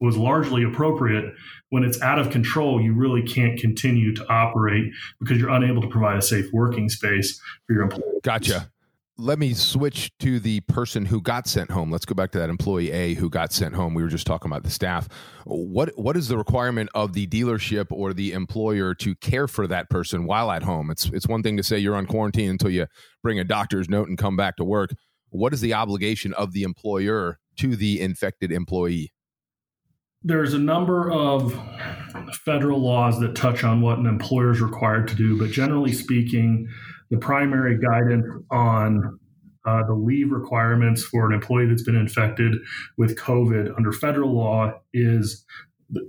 was 0.00 0.16
largely 0.16 0.64
appropriate. 0.64 1.32
When 1.70 1.84
it's 1.84 2.00
out 2.02 2.18
of 2.18 2.30
control, 2.30 2.80
you 2.82 2.92
really 2.94 3.22
can't 3.22 3.58
continue 3.58 4.14
to 4.14 4.28
operate 4.28 4.92
because 5.20 5.38
you're 5.38 5.50
unable 5.50 5.80
to 5.82 5.88
provide 5.88 6.18
a 6.18 6.22
safe 6.22 6.46
working 6.52 6.88
space 6.88 7.40
for 7.66 7.74
your 7.74 7.82
employees. 7.82 8.20
Gotcha 8.22 8.72
let 9.18 9.38
me 9.38 9.52
switch 9.52 10.10
to 10.20 10.40
the 10.40 10.60
person 10.60 11.04
who 11.04 11.20
got 11.20 11.46
sent 11.46 11.70
home. 11.70 11.90
Let's 11.90 12.06
go 12.06 12.14
back 12.14 12.30
to 12.32 12.38
that 12.38 12.48
employee 12.48 12.90
A 12.92 13.14
who 13.14 13.28
got 13.28 13.52
sent 13.52 13.74
home. 13.74 13.94
We 13.94 14.02
were 14.02 14.08
just 14.08 14.26
talking 14.26 14.50
about 14.50 14.64
the 14.64 14.70
staff. 14.70 15.08
What 15.44 15.90
what 15.96 16.16
is 16.16 16.28
the 16.28 16.38
requirement 16.38 16.90
of 16.94 17.12
the 17.12 17.26
dealership 17.26 17.86
or 17.90 18.12
the 18.12 18.32
employer 18.32 18.94
to 18.96 19.14
care 19.16 19.46
for 19.46 19.66
that 19.66 19.90
person 19.90 20.24
while 20.24 20.50
at 20.50 20.62
home? 20.62 20.90
It's 20.90 21.06
it's 21.06 21.28
one 21.28 21.42
thing 21.42 21.56
to 21.58 21.62
say 21.62 21.78
you're 21.78 21.96
on 21.96 22.06
quarantine 22.06 22.50
until 22.50 22.70
you 22.70 22.86
bring 23.22 23.38
a 23.38 23.44
doctor's 23.44 23.88
note 23.88 24.08
and 24.08 24.16
come 24.16 24.36
back 24.36 24.56
to 24.56 24.64
work. 24.64 24.90
what 25.28 25.54
is 25.54 25.60
the 25.62 25.72
obligation 25.72 26.34
of 26.34 26.52
the 26.52 26.62
employer 26.62 27.38
to 27.56 27.76
the 27.76 28.00
infected 28.00 28.52
employee? 28.52 29.12
There's 30.22 30.54
a 30.54 30.58
number 30.58 31.10
of 31.10 31.58
federal 32.44 32.80
laws 32.80 33.18
that 33.20 33.34
touch 33.34 33.64
on 33.64 33.80
what 33.80 33.98
an 33.98 34.06
employer 34.06 34.52
is 34.52 34.60
required 34.60 35.08
to 35.08 35.16
do, 35.16 35.36
but 35.36 35.50
generally 35.50 35.92
speaking, 35.92 36.68
the 37.12 37.18
primary 37.18 37.78
guidance 37.78 38.26
on 38.50 39.18
uh, 39.66 39.86
the 39.86 39.92
leave 39.92 40.32
requirements 40.32 41.04
for 41.04 41.26
an 41.26 41.34
employee 41.34 41.66
that's 41.66 41.82
been 41.82 41.94
infected 41.94 42.54
with 42.96 43.18
COVID 43.18 43.76
under 43.76 43.92
federal 43.92 44.34
law 44.34 44.72
is 44.94 45.44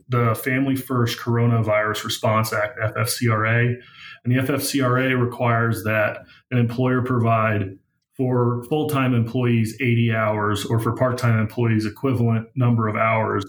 the 0.07 0.33
Family 0.33 0.77
First 0.77 1.19
Coronavirus 1.19 2.05
Response 2.05 2.53
Act, 2.53 2.79
FFCRA. 2.79 3.75
And 4.23 4.33
the 4.33 4.41
FFCRA 4.41 5.19
requires 5.21 5.83
that 5.83 6.19
an 6.51 6.57
employer 6.57 7.01
provide 7.01 7.77
for 8.15 8.63
full 8.69 8.87
time 8.87 9.13
employees 9.13 9.75
80 9.81 10.13
hours 10.13 10.65
or 10.65 10.79
for 10.79 10.95
part 10.95 11.17
time 11.17 11.37
employees 11.37 11.85
equivalent 11.85 12.47
number 12.55 12.87
of 12.87 12.95
hours 12.95 13.43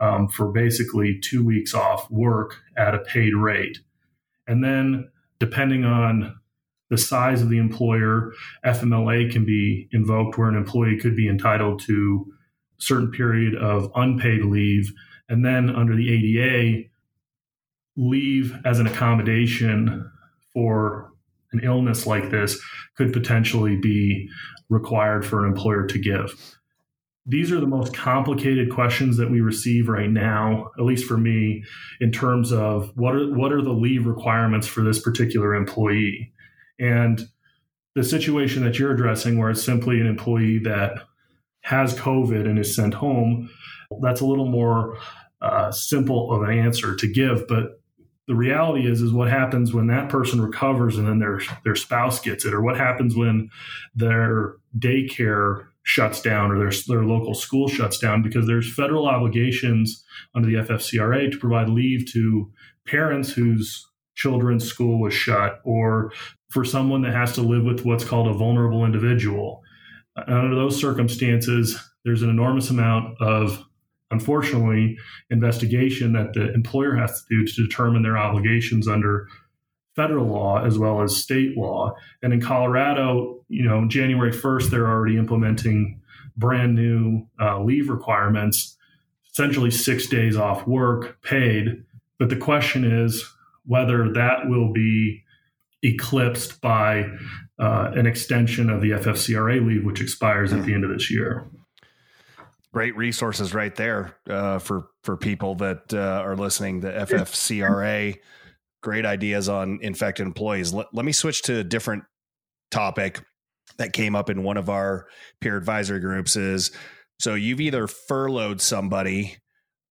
um, 0.00 0.26
for 0.26 0.50
basically 0.50 1.20
two 1.20 1.44
weeks 1.44 1.72
off 1.72 2.10
work 2.10 2.56
at 2.76 2.96
a 2.96 2.98
paid 2.98 3.34
rate. 3.36 3.78
And 4.48 4.64
then, 4.64 5.08
depending 5.38 5.84
on 5.84 6.34
the 6.90 6.98
size 6.98 7.42
of 7.42 7.50
the 7.50 7.58
employer, 7.58 8.32
FMLA 8.64 9.30
can 9.30 9.44
be 9.44 9.88
invoked 9.92 10.38
where 10.38 10.48
an 10.48 10.56
employee 10.56 10.98
could 10.98 11.16
be 11.16 11.28
entitled 11.28 11.80
to 11.86 12.26
a 12.78 12.82
certain 12.82 13.10
period 13.10 13.54
of 13.56 13.90
unpaid 13.94 14.44
leave. 14.44 14.92
And 15.28 15.44
then 15.44 15.70
under 15.70 15.96
the 15.96 16.12
ADA, 16.12 16.88
leave 17.96 18.54
as 18.64 18.78
an 18.78 18.86
accommodation 18.86 20.10
for 20.52 21.12
an 21.52 21.60
illness 21.62 22.06
like 22.06 22.30
this 22.30 22.60
could 22.96 23.12
potentially 23.12 23.76
be 23.76 24.28
required 24.68 25.24
for 25.24 25.44
an 25.44 25.52
employer 25.52 25.86
to 25.86 25.98
give. 25.98 26.58
These 27.24 27.50
are 27.50 27.58
the 27.58 27.66
most 27.66 27.92
complicated 27.92 28.70
questions 28.70 29.16
that 29.16 29.30
we 29.30 29.40
receive 29.40 29.88
right 29.88 30.10
now, 30.10 30.70
at 30.78 30.84
least 30.84 31.06
for 31.06 31.16
me, 31.16 31.64
in 32.00 32.12
terms 32.12 32.52
of 32.52 32.92
what 32.94 33.16
are 33.16 33.34
what 33.34 33.52
are 33.52 33.62
the 33.62 33.72
leave 33.72 34.06
requirements 34.06 34.66
for 34.66 34.82
this 34.82 35.00
particular 35.00 35.54
employee. 35.54 36.32
And 36.78 37.28
the 37.94 38.04
situation 38.04 38.64
that 38.64 38.78
you're 38.78 38.92
addressing, 38.92 39.38
where 39.38 39.50
it's 39.50 39.62
simply 39.62 40.00
an 40.00 40.06
employee 40.06 40.58
that 40.60 41.02
has 41.62 41.94
COVID 41.94 42.46
and 42.48 42.58
is 42.58 42.76
sent 42.76 42.94
home, 42.94 43.50
that's 44.00 44.20
a 44.20 44.26
little 44.26 44.48
more 44.48 44.98
uh, 45.40 45.70
simple 45.72 46.32
of 46.32 46.42
an 46.42 46.58
answer 46.58 46.94
to 46.94 47.12
give. 47.12 47.46
But 47.48 47.80
the 48.26 48.34
reality 48.34 48.86
is 48.86 49.00
is 49.00 49.12
what 49.12 49.30
happens 49.30 49.72
when 49.72 49.86
that 49.86 50.08
person 50.08 50.40
recovers 50.40 50.98
and 50.98 51.06
then 51.06 51.18
their 51.18 51.40
their 51.64 51.76
spouse 51.76 52.20
gets 52.20 52.44
it 52.44 52.52
or 52.52 52.60
what 52.60 52.76
happens 52.76 53.16
when 53.16 53.48
their 53.94 54.56
daycare 54.76 55.66
shuts 55.84 56.20
down 56.20 56.50
or 56.50 56.58
their 56.58 56.72
their 56.88 57.04
local 57.04 57.34
school 57.34 57.68
shuts 57.68 57.98
down 57.98 58.22
because 58.22 58.46
there's 58.46 58.72
federal 58.72 59.06
obligations 59.06 60.04
under 60.34 60.48
the 60.48 60.56
FFCRA 60.56 61.30
to 61.30 61.38
provide 61.38 61.68
leave 61.68 62.10
to 62.12 62.50
parents 62.86 63.32
whose 63.32 63.86
children's 64.16 64.64
school 64.64 65.00
was 65.00 65.14
shut 65.14 65.60
or 65.64 66.10
for 66.56 66.64
someone 66.64 67.02
that 67.02 67.12
has 67.12 67.34
to 67.34 67.42
live 67.42 67.64
with 67.64 67.84
what's 67.84 68.04
called 68.04 68.26
a 68.26 68.32
vulnerable 68.32 68.84
individual 68.84 69.62
under 70.26 70.54
those 70.54 70.80
circumstances 70.80 71.78
there's 72.04 72.22
an 72.22 72.30
enormous 72.30 72.70
amount 72.70 73.20
of 73.20 73.66
unfortunately, 74.10 74.98
investigation 75.30 76.12
that 76.12 76.32
the 76.32 76.52
employer 76.54 76.94
has 76.94 77.22
to 77.22 77.26
do 77.28 77.46
to 77.46 77.66
determine 77.66 78.02
their 78.02 78.16
obligations 78.16 78.86
under 78.86 79.28
federal 79.94 80.26
law 80.26 80.64
as 80.64 80.78
well 80.78 81.02
as 81.02 81.16
state 81.16 81.56
law. 81.56 81.94
And 82.22 82.32
in 82.32 82.40
Colorado, 82.40 83.44
you 83.48 83.64
know, 83.64 83.86
January 83.88 84.32
1st, 84.32 84.70
they're 84.70 84.88
already 84.88 85.16
implementing 85.16 86.00
brand 86.36 86.74
new 86.74 87.26
uh, 87.40 87.62
leave 87.62 87.88
requirements, 87.88 88.76
essentially 89.30 89.70
six 89.70 90.06
days 90.06 90.36
off 90.36 90.66
work 90.66 91.20
paid. 91.22 91.82
But 92.18 92.28
the 92.28 92.36
question 92.36 92.84
is 92.84 93.24
whether 93.64 94.12
that 94.12 94.48
will 94.48 94.72
be 94.72 95.24
eclipsed 95.86 96.60
by 96.60 97.10
uh, 97.58 97.92
an 97.94 98.06
extension 98.06 98.70
of 98.70 98.80
the 98.80 98.90
FFCRA 98.90 99.66
leave, 99.66 99.84
which 99.84 100.00
expires 100.00 100.52
at 100.52 100.64
the 100.64 100.74
end 100.74 100.84
of 100.84 100.90
this 100.90 101.10
year 101.10 101.48
great 102.76 102.94
resources 102.94 103.54
right 103.54 103.74
there 103.74 104.14
uh, 104.28 104.58
for 104.58 104.90
for 105.02 105.16
people 105.16 105.54
that 105.54 105.94
uh, 105.94 106.20
are 106.22 106.36
listening. 106.36 106.80
The 106.80 106.90
FFCRA, 106.90 108.18
great 108.82 109.06
ideas 109.06 109.48
on 109.48 109.78
infected 109.80 110.26
employees. 110.26 110.74
Let, 110.74 110.88
let 110.92 111.06
me 111.06 111.12
switch 111.12 111.40
to 111.44 111.60
a 111.60 111.64
different 111.64 112.04
topic 112.70 113.22
that 113.78 113.94
came 113.94 114.14
up 114.14 114.28
in 114.28 114.42
one 114.42 114.58
of 114.58 114.68
our 114.68 115.06
peer 115.40 115.56
advisory 115.56 116.00
groups. 116.00 116.36
Is 116.36 116.70
so 117.18 117.32
you've 117.32 117.62
either 117.62 117.86
furloughed 117.86 118.60
somebody 118.60 119.38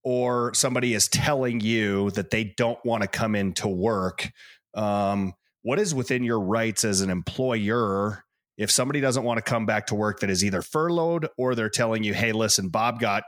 or 0.03 0.53
somebody 0.53 0.93
is 0.93 1.07
telling 1.07 1.61
you 1.61 2.11
that 2.11 2.29
they 2.29 2.53
don't 2.55 2.77
want 2.85 3.01
to 3.01 3.07
come 3.07 3.33
into 3.33 3.67
work. 3.67 4.29
Um, 4.75 5.33
what 5.65 5.79
is 5.79 5.95
within 5.95 6.23
your 6.23 6.39
rights 6.39 6.85
as 6.85 7.01
an 7.01 7.09
employer 7.09 8.23
if 8.55 8.69
somebody 8.69 9.01
doesn't 9.01 9.23
want 9.23 9.37
to 9.37 9.41
come 9.41 9.65
back 9.65 9.87
to 9.87 9.95
work 9.95 10.19
that 10.19 10.29
is 10.29 10.45
either 10.45 10.61
furloughed 10.61 11.27
or 11.37 11.55
they're 11.55 11.69
telling 11.69 12.03
you, 12.03 12.13
hey, 12.13 12.31
listen, 12.31 12.69
Bob 12.69 12.99
got 12.99 13.23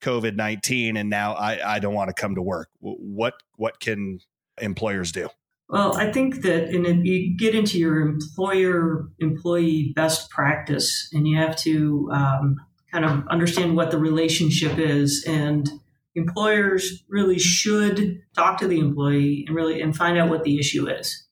COVID 0.00 0.34
19 0.34 0.96
and 0.96 1.10
now 1.10 1.34
I, 1.34 1.74
I 1.74 1.78
don't 1.80 1.92
want 1.92 2.08
to 2.08 2.14
come 2.14 2.34
to 2.34 2.42
work, 2.42 2.70
what, 2.80 3.34
what 3.56 3.78
can 3.78 4.20
employers 4.60 5.12
do? 5.12 5.28
Well, 5.68 5.94
I 5.96 6.10
think 6.10 6.42
that 6.42 6.74
in 6.74 7.04
you 7.04 7.36
get 7.36 7.54
into 7.54 7.78
your 7.78 8.00
employer 8.00 9.08
employee 9.20 9.92
best 9.94 10.30
practice 10.30 11.10
and 11.12 11.28
you 11.28 11.36
have 11.36 11.56
to 11.58 12.10
um, 12.12 12.56
kind 12.90 13.04
of 13.04 13.28
understand 13.28 13.76
what 13.76 13.90
the 13.90 13.98
relationship 13.98 14.78
is. 14.78 15.24
And 15.28 15.70
employers 16.14 17.04
really 17.08 17.38
should 17.38 18.22
talk 18.34 18.58
to 18.58 18.66
the 18.66 18.80
employee 18.80 19.44
and 19.46 19.54
really 19.54 19.80
and 19.80 19.94
find 19.94 20.18
out 20.18 20.30
what 20.30 20.42
the 20.42 20.58
issue 20.58 20.88
is. 20.88 21.26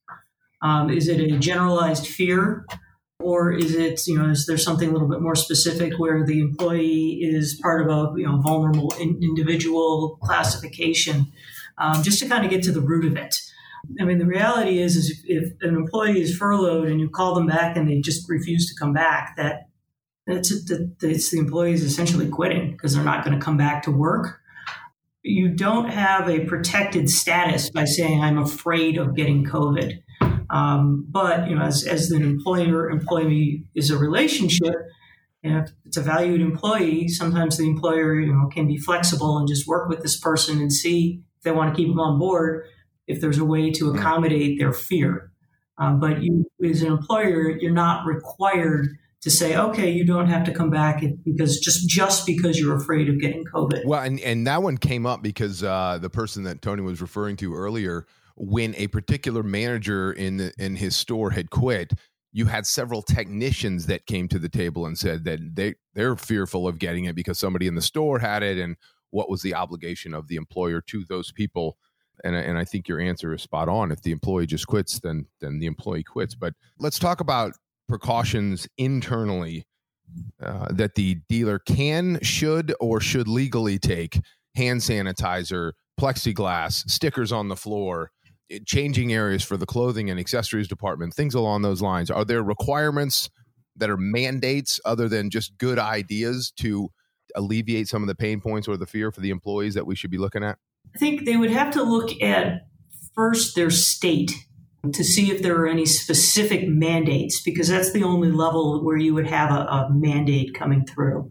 Um, 0.63 0.91
is 0.91 1.09
it 1.09 1.21
a 1.21 1.39
generalized 1.39 2.07
fear? 2.07 2.67
or 3.21 3.53
is 3.53 3.75
it 3.75 4.07
you 4.07 4.19
know 4.19 4.31
is 4.31 4.47
there 4.47 4.59
something 4.59 4.89
a 4.89 4.93
little 4.93 5.09
bit 5.09 5.21
more 5.21 5.35
specific 5.35 5.99
where 5.99 6.25
the 6.25 6.41
employee 6.41 7.21
is 7.23 7.59
part 7.63 7.83
of 7.83 7.89
a 7.89 8.19
you 8.19 8.27
know 8.27 8.41
vulnerable 8.41 8.93
in, 8.99 9.21
individual 9.23 10.19
classification? 10.23 11.27
Um, 11.79 12.03
just 12.03 12.19
to 12.21 12.29
kind 12.29 12.45
of 12.45 12.51
get 12.51 12.63
to 12.65 12.73
the 12.73 12.81
root 12.81 13.07
of 13.07 13.17
it. 13.17 13.37
I 14.01 14.05
mean 14.05 14.19
the 14.19 14.27
reality 14.27 14.79
is 14.79 14.97
is 14.97 15.23
if, 15.25 15.53
an 15.63 15.75
employee 15.75 16.21
is 16.21 16.37
furloughed 16.37 16.89
and 16.89 17.01
you 17.01 17.09
call 17.09 17.35
them 17.35 17.47
back 17.47 17.77
and 17.77 17.89
they 17.89 18.01
just 18.01 18.29
refuse 18.29 18.69
to 18.69 18.79
come 18.79 18.93
back 18.93 19.35
that 19.37 19.69
that's 20.27 20.51
that 20.67 20.95
it's 21.03 21.31
the 21.31 21.39
employee 21.39 21.73
is 21.73 21.83
essentially 21.83 22.29
quitting 22.29 22.73
because 22.73 22.95
they're 22.95 23.05
not 23.05 23.25
going 23.25 23.39
to 23.39 23.45
come 23.45 23.57
back 23.57 23.83
to 23.85 23.91
work. 23.91 24.39
You 25.23 25.51
don't 25.51 25.91
have 25.91 26.29
a 26.29 26.47
protected 26.47 27.11
status 27.11 27.71
by 27.71 27.85
saying 27.85 28.23
i'm 28.23 28.39
afraid 28.39 28.97
of 28.97 29.15
getting 29.15 29.45
covid 29.45 30.01
um, 30.51 31.07
but 31.09 31.49
you 31.49 31.55
know, 31.55 31.63
as, 31.63 31.85
as 31.85 32.11
an 32.11 32.23
employer 32.23 32.91
employee 32.91 33.65
is 33.75 33.91
a 33.91 33.99
relationship, 33.99 34.75
and 35.43 35.59
if 35.59 35.73
it's 35.87 35.97
a 35.97 36.03
valued 36.03 36.41
employee, 36.41 37.09
sometimes 37.09 37.57
the 37.57 37.65
employer 37.65 38.21
you 38.21 38.33
know 38.33 38.49
can 38.49 38.67
be 38.67 38.77
flexible 38.77 39.39
and 39.39 39.49
just 39.49 39.67
work 39.67 39.89
with 39.89 40.03
this 40.03 40.19
person 40.19 40.61
and 40.61 40.73
see 40.73 41.23
if 41.39 41.43
they 41.45 41.53
want 41.53 41.75
to 41.75 41.77
keep 41.81 41.89
them 41.89 42.01
on 42.01 42.19
board. 42.19 42.65
If 43.07 43.21
there's 43.21 43.39
a 43.39 43.45
way 43.45 43.71
to 43.73 43.91
accommodate 43.91 44.59
their 44.59 44.73
fear, 44.73 45.33
um, 45.79 45.99
but 45.99 46.23
you 46.23 46.45
as 46.65 46.83
an 46.83 46.93
employer, 46.93 47.51
you're 47.59 47.73
not 47.73 48.07
required 48.07 48.89
to 49.23 49.31
say, 49.31 49.57
okay, 49.57 49.91
you 49.91 50.05
don't 50.05 50.29
have 50.29 50.45
to 50.45 50.53
come 50.53 50.71
back 50.71 51.03
because 51.25 51.59
just 51.61 51.89
just 51.89 52.27
because 52.27 52.59
you're 52.59 52.77
afraid 52.77 53.09
of 53.09 53.21
getting 53.21 53.45
COVID. 53.45 53.85
Well, 53.85 54.03
and 54.03 54.19
and 54.21 54.47
that 54.47 54.63
one 54.63 54.79
came 54.79 55.07
up 55.07 55.23
because 55.23 55.63
uh, 55.63 55.99
the 56.01 56.11
person 56.11 56.45
that 56.45 56.63
Tony 56.63 56.83
was 56.83 57.01
referring 57.01 57.37
to 57.37 57.55
earlier 57.55 58.07
when 58.43 58.75
a 58.77 58.87
particular 58.87 59.43
manager 59.43 60.13
in 60.13 60.39
the, 60.39 60.53
in 60.59 60.75
his 60.75 60.97
store 60.97 61.31
had 61.31 61.51
quit, 61.51 61.93
you 62.33 62.47
had 62.47 62.67
several 62.67 63.03
technicians 63.03 63.85
that 63.85 64.07
came 64.07 64.29
to 64.29 64.39
the 64.39 64.49
table 64.49 64.87
and 64.87 64.97
said 64.97 65.25
that 65.25 65.41
they 65.55 65.75
they're 65.95 66.17
fearful 66.17 66.67
of 66.67 66.79
getting 66.79 67.05
it 67.05 67.15
because 67.15 67.39
somebody 67.39 67.67
in 67.67 67.75
the 67.75 67.83
store 67.83 68.19
had 68.19 68.43
it 68.43 68.57
and 68.57 68.77
what 69.11 69.29
was 69.29 69.43
the 69.43 69.55
obligation 69.55 70.15
of 70.15 70.29
the 70.29 70.37
employer 70.37 70.81
to 70.81 71.05
those 71.05 71.31
people? 71.33 71.77
And 72.25 72.35
and 72.35 72.57
I 72.57 72.65
think 72.65 72.89
your 72.89 72.99
answer 72.99 73.35
is 73.35 73.43
spot 73.43 73.69
on. 73.69 73.93
If 73.93 74.01
the 74.03 74.13
employee 74.13 74.47
just 74.47 74.67
quits 74.67 75.01
then 75.01 75.27
then 75.41 75.59
the 75.59 75.67
employee 75.67 76.05
quits. 76.05 76.35
But 76.35 76.55
let's 76.79 76.99
talk 76.99 77.21
about 77.21 77.53
precautions 77.89 78.67
internally 78.79 79.67
uh, 80.43 80.69
that 80.71 80.95
the 80.95 81.19
dealer 81.29 81.59
can 81.59 82.19
should 82.23 82.75
or 82.81 83.01
should 83.01 83.29
legally 83.29 83.79
take 83.79 84.19
hand 84.55 84.81
sanitizer 84.81 85.73
plexiglass 86.01 86.89
stickers 86.89 87.33
on 87.33 87.49
the 87.49 87.57
floor 87.57 88.11
changing 88.67 89.13
areas 89.13 89.43
for 89.43 89.57
the 89.57 89.67
clothing 89.67 90.11
and 90.11 90.19
accessories 90.19 90.69
department, 90.69 91.15
things 91.15 91.35
along 91.35 91.63
those 91.63 91.81
lines. 91.81 92.11
Are 92.11 92.25
there 92.25 92.43
requirements 92.43 93.31
that 93.77 93.91
are 93.91 93.97
mandates 93.97 94.81
other 94.85 95.09
than 95.09 95.31
just 95.31 95.57
good 95.59 95.79
ideas 95.79 96.53
to 96.59 96.91
alleviate 97.37 97.89
some 97.89 98.03
of 98.03 98.09
the 98.09 98.15
pain 98.15 98.41
points 98.41 98.67
or 98.67 98.77
the 98.77 98.87
fear 98.87 99.13
for 99.13 99.21
the 99.21 99.31
employees 99.31 99.75
that 99.75 99.87
we 99.87 99.95
should 99.95 100.11
be 100.11 100.19
looking 100.19 100.43
at? 100.43 100.59
I 100.95 100.99
think 100.99 101.25
they 101.25 101.37
would 101.37 101.51
have 101.51 101.73
to 101.75 101.83
look 101.83 102.21
at 102.23 102.67
first 103.15 103.55
their 103.55 103.71
state. 103.71 104.33
to 104.95 105.05
see 105.05 105.31
if 105.31 105.43
there 105.43 105.57
are 105.57 105.69
any 105.69 105.85
specific 105.85 106.67
mandates, 106.67 107.43
because 107.43 107.69
that's 107.69 107.93
the 107.93 108.03
only 108.03 108.33
level 108.33 108.83
where 108.83 108.97
you 108.97 109.13
would 109.13 109.27
have 109.27 109.51
a, 109.51 109.67
a 109.67 109.89
mandate 109.93 110.55
coming 110.55 110.87
through. 110.87 111.31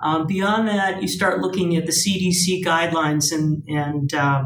Um, 0.00 0.26
beyond 0.26 0.66
that, 0.68 1.02
you 1.02 1.08
start 1.08 1.40
looking 1.40 1.76
at 1.76 1.84
the 1.84 1.92
CDC 1.92 2.64
guidelines, 2.64 3.32
and, 3.32 3.62
and 3.68 4.14
uh, 4.14 4.44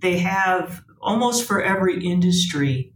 they 0.00 0.18
have 0.18 0.82
almost 1.02 1.44
for 1.44 1.62
every 1.62 2.04
industry, 2.04 2.92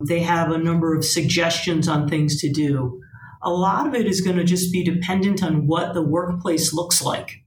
they 0.00 0.20
have 0.20 0.50
a 0.50 0.58
number 0.58 0.94
of 0.94 1.04
suggestions 1.04 1.88
on 1.88 2.08
things 2.08 2.40
to 2.40 2.50
do. 2.50 3.00
A 3.42 3.50
lot 3.50 3.86
of 3.86 3.94
it 3.94 4.06
is 4.06 4.20
going 4.20 4.36
to 4.36 4.44
just 4.44 4.72
be 4.72 4.84
dependent 4.84 5.42
on 5.42 5.66
what 5.66 5.94
the 5.94 6.02
workplace 6.02 6.72
looks 6.72 7.02
like. 7.02 7.42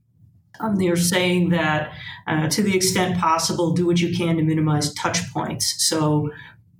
Um, 0.60 0.76
they're 0.76 0.96
saying 0.96 1.48
that 1.50 1.92
uh, 2.26 2.48
to 2.48 2.62
the 2.62 2.76
extent 2.76 3.18
possible, 3.18 3.72
do 3.72 3.86
what 3.86 4.00
you 4.00 4.16
can 4.16 4.36
to 4.36 4.42
minimize 4.42 4.92
touch 4.94 5.32
points. 5.32 5.86
So, 5.88 6.30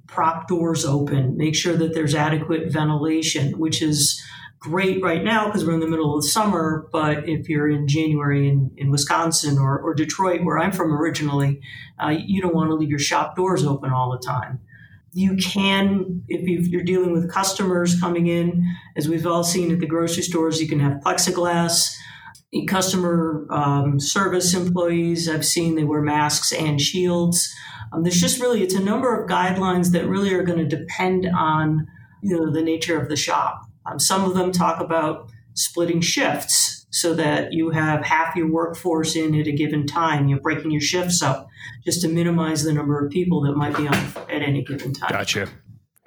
prop 0.07 0.47
doors 0.47 0.85
open, 0.85 1.39
make 1.39 1.55
sure 1.55 1.75
that 1.75 1.95
there's 1.95 2.15
adequate 2.15 2.71
ventilation, 2.71 3.59
which 3.59 3.81
is 3.81 4.23
great 4.63 5.03
right 5.03 5.25
now 5.25 5.47
because 5.47 5.65
we're 5.65 5.75
in 5.75 5.81
the 5.81 5.89
middle 5.89 6.17
of 6.17 6.23
the 6.23 6.29
summer. 6.29 6.87
But 6.93 7.29
if 7.29 7.49
you're 7.49 7.69
in 7.69 7.89
January 7.89 8.49
in, 8.49 8.71
in 8.77 8.91
Wisconsin 8.91 9.59
or, 9.59 9.79
or 9.79 9.93
Detroit, 9.93 10.45
where 10.45 10.59
I'm 10.59 10.71
from 10.71 10.93
originally, 10.93 11.61
uh, 12.03 12.15
you 12.17 12.41
don't 12.41 12.55
want 12.55 12.71
to 12.71 12.75
leave 12.75 12.89
your 12.89 13.01
shop 13.01 13.35
doors 13.35 13.67
open 13.67 13.91
all 13.93 14.13
the 14.13 14.25
time. 14.25 14.61
You 15.15 15.37
can, 15.37 16.23
if 16.29 16.69
you're 16.69 16.85
dealing 16.85 17.13
with 17.13 17.31
customers 17.31 18.01
coming 18.01 18.29
in, 18.29 18.65
as 18.97 19.09
we've 19.09 19.27
all 19.27 19.45
seen 19.45 19.73
at 19.73 19.81
the 19.81 19.87
grocery 19.87 20.23
stores, 20.23 20.63
you 20.63 20.69
can 20.69 20.81
have 20.81 21.01
plexiglass 21.01 21.95
customer 22.69 23.47
um, 23.51 23.99
service 23.99 24.53
employees 24.53 25.27
i've 25.27 25.45
seen 25.45 25.75
they 25.75 25.85
wear 25.85 26.03
masks 26.03 26.53
and 26.53 26.83
shields 26.83 27.51
um, 27.93 28.03
there's 28.03 28.21
just 28.21 28.43
really 28.43 28.63
it's 28.63 28.75
a 28.75 28.83
number 28.83 29.19
of 29.19 29.27
guidelines 29.27 29.93
that 29.93 30.07
really 30.07 30.35
are 30.35 30.43
going 30.43 30.59
to 30.59 30.77
depend 30.77 31.27
on 31.35 31.87
you 32.23 32.37
know 32.37 32.53
the 32.53 32.61
nature 32.61 33.01
of 33.01 33.09
the 33.09 33.17
shop 33.17 33.63
um, 33.87 33.99
some 33.99 34.25
of 34.25 34.35
them 34.35 34.53
talk 34.53 34.81
about 34.81 35.31
splitting 35.55 36.01
shifts 36.01 36.87
so 36.91 37.15
that 37.15 37.53
you 37.53 37.71
have 37.71 38.05
half 38.05 38.37
your 38.37 38.51
workforce 38.51 39.17
in 39.17 39.39
at 39.39 39.47
a 39.47 39.53
given 39.53 39.87
time. 39.87 40.29
You're 40.29 40.41
breaking 40.41 40.71
your 40.71 40.81
shifts 40.81 41.23
up 41.23 41.49
just 41.85 42.03
to 42.03 42.09
minimize 42.09 42.65
the 42.65 42.73
number 42.73 43.05
of 43.05 43.11
people 43.11 43.41
that 43.43 43.57
might 43.57 43.77
be 43.77 43.87
on 43.87 43.95
at 44.31 44.43
any 44.43 44.63
given 44.63 44.93
time. 44.93 45.11
Gotcha. 45.11 45.49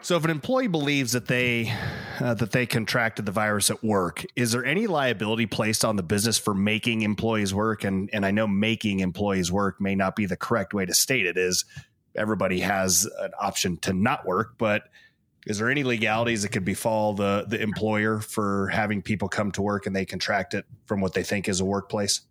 So, 0.02 0.16
if 0.18 0.24
an 0.24 0.30
employee 0.30 0.68
believes 0.68 1.14
that 1.14 1.26
they 1.26 1.74
uh, 2.20 2.36
that 2.36 2.52
they 2.52 2.68
contracted 2.68 3.26
the 3.26 3.32
virus 3.32 3.72
at 3.72 3.84
work, 3.84 4.24
is 4.36 4.52
there 4.52 4.64
any 4.64 4.86
liability 4.86 5.48
placed 5.48 5.84
on 5.84 5.96
the 5.96 6.04
business 6.04 6.38
for 6.38 6.54
making 6.54 7.02
employees 7.02 7.56
work? 7.56 7.84
And 7.84 8.10
and 8.14 8.24
I 8.24 8.30
know 8.30 8.46
making 8.46 9.00
employees 9.00 9.52
work 9.52 9.82
may 9.82 9.96
not 9.96 10.16
be 10.16 10.28
the 10.28 10.38
correct 10.38 10.76
way 10.76 10.86
to 10.86 10.94
state 10.94 11.26
it. 11.26 11.38
Is 11.38 11.66
everybody 12.16 12.60
has 12.60 13.10
an 13.20 13.32
option 13.42 13.78
to 13.78 13.94
not 13.94 14.28
work, 14.28 14.60
but 14.60 14.84
is 15.46 15.60
there 15.60 15.70
any 15.70 15.84
legalities 15.84 16.42
that 16.42 16.50
could 16.50 16.66
befall 16.66 17.14
the 17.14 17.46
the 17.48 17.62
employer 17.62 18.20
for 18.20 18.68
having 18.70 19.02
people 19.02 19.28
come 19.28 19.52
to 19.52 19.62
work 19.62 19.86
and 19.86 19.96
they 19.96 20.06
contract 20.06 20.54
it 20.54 20.66
from 20.86 21.02
what 21.02 21.14
they 21.14 21.24
think 21.24 21.48
is 21.48 21.60
a 21.60 21.66
workplace? 21.66 22.22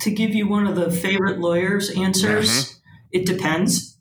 To 0.00 0.10
give 0.10 0.34
you 0.34 0.48
one 0.48 0.66
of 0.66 0.76
the 0.76 0.90
favorite 0.90 1.38
lawyers' 1.38 1.90
answers, 1.90 2.48
mm-hmm. 2.48 2.78
it 3.12 3.26
depends. 3.26 3.98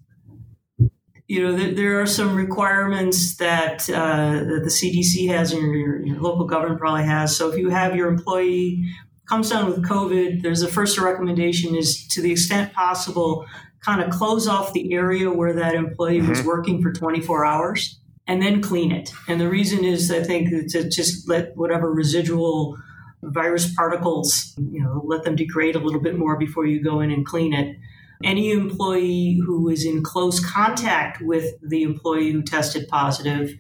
You 1.28 1.44
know, 1.44 1.56
there, 1.56 1.74
there, 1.74 2.02
are 2.02 2.06
some 2.06 2.36
requirements 2.36 3.38
that 3.38 3.90
uh, 3.90 4.44
that 4.44 4.62
the 4.64 4.70
CDC 4.70 5.30
has 5.30 5.52
and 5.52 5.62
your, 5.62 6.06
your 6.06 6.20
local 6.20 6.46
government 6.46 6.80
probably 6.80 7.04
has. 7.04 7.36
So 7.36 7.50
if 7.52 7.58
you 7.58 7.70
have 7.70 7.96
your 7.96 8.08
employee 8.08 8.86
comes 9.30 9.50
down 9.50 9.68
with 9.68 9.84
COVID, 9.86 10.42
there's 10.42 10.64
a 10.64 10.68
first 10.68 10.98
recommendation 10.98 11.76
is 11.76 12.08
to 12.10 12.22
the 12.22 12.32
extent 12.32 12.74
possible, 12.74 13.46
kind 13.82 14.02
of 14.02 14.10
close 14.10 14.48
off 14.48 14.74
the 14.74 14.94
area 14.94 15.32
where 15.32 15.54
that 15.54 15.76
employee 15.76 16.20
mm-hmm. 16.20 16.30
was 16.30 16.44
working 16.44 16.82
for 16.82 16.92
24 16.92 17.46
hours 17.46 18.00
and 18.28 18.42
then 18.42 18.62
clean 18.62 18.92
it. 18.92 19.12
And 19.28 19.40
the 19.40 19.50
reason 19.50 19.84
is, 19.84 20.12
I 20.12 20.24
think, 20.24 20.50
to 20.72 20.90
just 20.90 21.28
let 21.28 21.56
whatever 21.56 21.92
residual 21.92 22.78
virus 23.22 23.74
particles, 23.74 24.54
you 24.58 24.82
know, 24.82 25.02
let 25.06 25.24
them 25.24 25.36
degrade 25.36 25.76
a 25.76 25.80
little 25.80 26.02
bit 26.02 26.18
more 26.18 26.38
before 26.38 26.66
you 26.66 26.84
go 26.84 27.00
in 27.00 27.12
and 27.12 27.26
clean 27.26 27.54
it. 27.54 27.78
Any 28.24 28.52
employee 28.52 29.42
who 29.46 29.70
is 29.70 29.86
in 29.86 30.04
close 30.04 30.40
contact 30.44 31.22
with 31.22 31.56
the 31.62 31.84
employee 31.84 32.32
who 32.32 32.42
tested 32.42 32.88
positive 32.88 33.54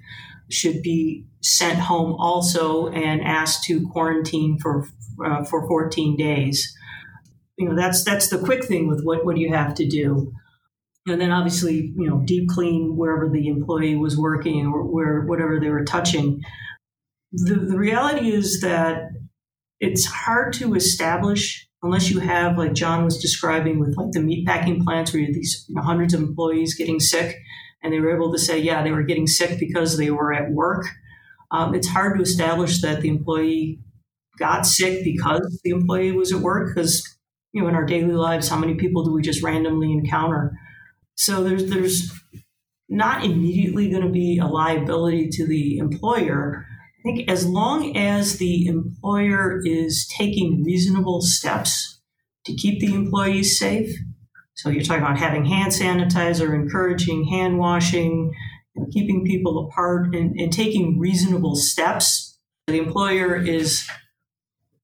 should 0.49 0.81
be 0.81 1.25
sent 1.41 1.79
home 1.79 2.13
also 2.13 2.87
and 2.87 3.21
asked 3.21 3.65
to 3.65 3.87
quarantine 3.89 4.57
for 4.59 4.87
uh, 5.23 5.43
for 5.43 5.67
14 5.67 6.15
days. 6.15 6.75
You 7.57 7.69
know, 7.69 7.75
that's 7.75 8.03
that's 8.03 8.29
the 8.29 8.39
quick 8.39 8.63
thing 8.63 8.87
with 8.87 9.03
what 9.03 9.25
what 9.25 9.37
you 9.37 9.53
have 9.53 9.75
to 9.75 9.87
do 9.87 10.33
and 11.07 11.19
then 11.19 11.31
obviously 11.31 11.93
you 11.95 12.09
know 12.09 12.21
deep 12.25 12.49
clean 12.49 12.95
wherever 12.95 13.29
the 13.29 13.47
employee 13.47 13.95
was 13.95 14.17
working 14.17 14.65
or 14.67 14.83
where 14.83 15.21
whatever 15.21 15.59
they 15.59 15.69
were 15.69 15.83
touching. 15.83 16.41
The, 17.31 17.55
the 17.55 17.77
reality 17.77 18.31
is 18.31 18.61
that 18.61 19.09
it's 19.79 20.05
hard 20.05 20.53
to 20.53 20.75
establish 20.75 21.67
unless 21.81 22.09
you 22.09 22.19
have 22.19 22.57
like 22.57 22.73
john 22.73 23.03
was 23.03 23.17
describing 23.17 23.79
with 23.79 23.97
like 23.97 24.11
the 24.11 24.21
meat 24.21 24.45
packing 24.45 24.83
plants 24.83 25.11
where 25.11 25.19
you 25.19 25.27
have 25.27 25.35
these 25.35 25.65
you 25.67 25.75
know, 25.75 25.81
hundreds 25.81 26.13
of 26.13 26.21
employees 26.21 26.75
getting 26.75 26.99
sick 26.99 27.37
and 27.81 27.91
they 27.91 27.99
were 27.99 28.15
able 28.15 28.31
to 28.31 28.39
say 28.39 28.57
yeah 28.57 28.83
they 28.83 28.91
were 28.91 29.03
getting 29.03 29.27
sick 29.27 29.59
because 29.59 29.97
they 29.97 30.11
were 30.11 30.33
at 30.33 30.51
work. 30.51 30.85
Um, 31.51 31.75
it's 31.75 31.87
hard 31.87 32.17
to 32.17 32.23
establish 32.23 32.81
that 32.81 33.01
the 33.01 33.09
employee 33.09 33.79
got 34.39 34.65
sick 34.65 35.03
because 35.03 35.59
the 35.63 35.69
employee 35.69 36.11
was 36.11 36.33
at 36.33 36.39
work 36.39 36.73
because 36.73 37.17
you 37.51 37.61
know 37.61 37.67
in 37.67 37.75
our 37.75 37.85
daily 37.85 38.13
lives 38.13 38.47
how 38.47 38.57
many 38.57 38.75
people 38.75 39.03
do 39.03 39.11
we 39.11 39.21
just 39.21 39.43
randomly 39.43 39.91
encounter 39.91 40.57
so 41.15 41.43
there's 41.43 41.69
there's 41.69 42.11
not 42.89 43.23
immediately 43.23 43.89
going 43.89 44.03
to 44.03 44.09
be 44.09 44.37
a 44.37 44.45
liability 44.45 45.29
to 45.29 45.47
the 45.47 45.77
employer. 45.77 46.65
I 46.99 47.01
think 47.03 47.29
as 47.29 47.45
long 47.45 47.97
as 47.97 48.37
the 48.37 48.67
employer 48.67 49.61
is 49.65 50.07
taking 50.15 50.63
reasonable 50.63 51.21
steps 51.21 52.01
to 52.45 52.53
keep 52.53 52.79
the 52.79 52.93
employees 52.93 53.57
safe. 53.57 53.95
So 54.55 54.69
you're 54.69 54.83
talking 54.83 55.03
about 55.03 55.17
having 55.17 55.45
hand 55.45 55.71
sanitizer, 55.71 56.53
encouraging 56.53 57.25
hand 57.25 57.57
washing, 57.57 58.33
keeping 58.91 59.25
people 59.25 59.67
apart, 59.67 60.15
and, 60.15 60.39
and 60.39 60.53
taking 60.53 60.99
reasonable 60.99 61.55
steps. 61.55 62.37
The 62.67 62.77
employer 62.77 63.35
is 63.35 63.87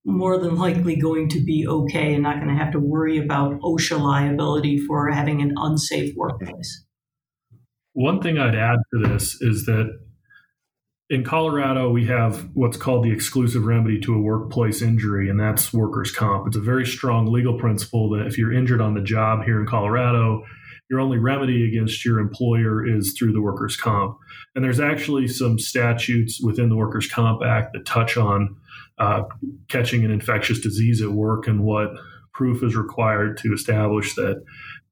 more 0.05 0.39
than 0.39 0.55
likely 0.55 0.95
going 0.95 1.29
to 1.29 1.43
be 1.43 1.67
okay 1.67 2.13
and 2.13 2.23
not 2.23 2.37
going 2.37 2.47
to 2.47 2.63
have 2.63 2.71
to 2.71 2.79
worry 2.79 3.17
about 3.17 3.59
OSHA 3.59 3.99
liability 3.99 4.79
for 4.79 5.09
having 5.11 5.41
an 5.41 5.53
unsafe 5.57 6.15
workplace. 6.15 6.85
One 7.93 8.21
thing 8.21 8.37
I'd 8.37 8.55
add 8.55 8.79
to 8.93 9.07
this 9.07 9.41
is 9.41 9.65
that 9.65 9.99
in 11.09 11.23
Colorado, 11.23 11.89
we 11.89 12.05
have 12.05 12.49
what's 12.53 12.77
called 12.77 13.03
the 13.03 13.11
exclusive 13.11 13.65
remedy 13.65 13.99
to 14.01 14.13
a 14.13 14.21
workplace 14.21 14.81
injury, 14.81 15.27
and 15.27 15.39
that's 15.39 15.73
workers' 15.73 16.11
comp. 16.11 16.47
It's 16.47 16.55
a 16.55 16.61
very 16.61 16.85
strong 16.85 17.25
legal 17.25 17.57
principle 17.57 18.11
that 18.11 18.27
if 18.27 18.37
you're 18.37 18.53
injured 18.53 18.79
on 18.79 18.93
the 18.93 19.01
job 19.01 19.43
here 19.43 19.59
in 19.59 19.65
Colorado, 19.65 20.43
your 20.89 20.99
only 20.99 21.17
remedy 21.17 21.67
against 21.67 22.05
your 22.05 22.19
employer 22.19 22.85
is 22.85 23.15
through 23.17 23.33
the 23.33 23.41
workers' 23.41 23.75
comp. 23.75 24.17
And 24.55 24.63
there's 24.63 24.79
actually 24.79 25.27
some 25.27 25.57
statutes 25.57 26.39
within 26.41 26.69
the 26.69 26.75
Workers' 26.75 27.07
Comp 27.07 27.43
Act 27.43 27.73
that 27.73 27.85
touch 27.85 28.15
on 28.15 28.55
uh, 28.99 29.23
catching 29.69 30.03
an 30.03 30.11
infectious 30.11 30.59
disease 30.59 31.01
at 31.01 31.11
work 31.11 31.47
and 31.47 31.63
what 31.63 31.91
proof 32.33 32.63
is 32.63 32.75
required 32.75 33.37
to 33.37 33.53
establish 33.53 34.15
that 34.15 34.43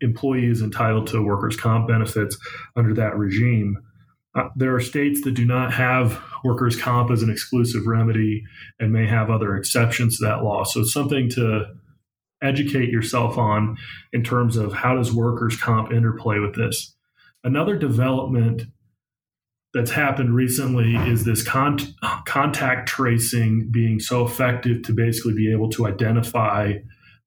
employee 0.01 0.45
is 0.45 0.61
entitled 0.61 1.07
to 1.07 1.21
workers' 1.21 1.55
comp 1.55 1.87
benefits 1.87 2.37
under 2.75 2.93
that 2.93 3.17
regime. 3.17 3.77
Uh, 4.35 4.49
there 4.55 4.75
are 4.75 4.79
states 4.79 5.21
that 5.21 5.31
do 5.31 5.45
not 5.45 5.73
have 5.73 6.21
workers' 6.43 6.79
comp 6.79 7.09
as 7.09 7.23
an 7.23 7.29
exclusive 7.29 7.87
remedy 7.87 8.43
and 8.79 8.93
may 8.93 9.07
have 9.07 9.29
other 9.29 9.55
exceptions 9.55 10.17
to 10.17 10.25
that 10.25 10.43
law. 10.43 10.63
So 10.63 10.81
it's 10.81 10.93
something 10.93 11.29
to 11.31 11.65
educate 12.41 12.89
yourself 12.89 13.37
on 13.37 13.77
in 14.13 14.23
terms 14.23 14.57
of 14.57 14.73
how 14.73 14.95
does 14.95 15.11
workers' 15.11 15.57
comp 15.59 15.91
interplay 15.91 16.39
with 16.39 16.55
this. 16.55 16.95
Another 17.43 17.77
development 17.77 18.63
that's 19.77 19.91
happened 19.91 20.33
recently 20.33 20.95
is 20.95 21.23
this 21.23 21.43
con- 21.43 21.79
contact 22.25 22.89
tracing 22.89 23.69
being 23.71 23.99
so 23.99 24.25
effective 24.25 24.81
to 24.83 24.93
basically 24.93 25.33
be 25.33 25.51
able 25.51 25.69
to 25.69 25.85
identify 25.85 26.73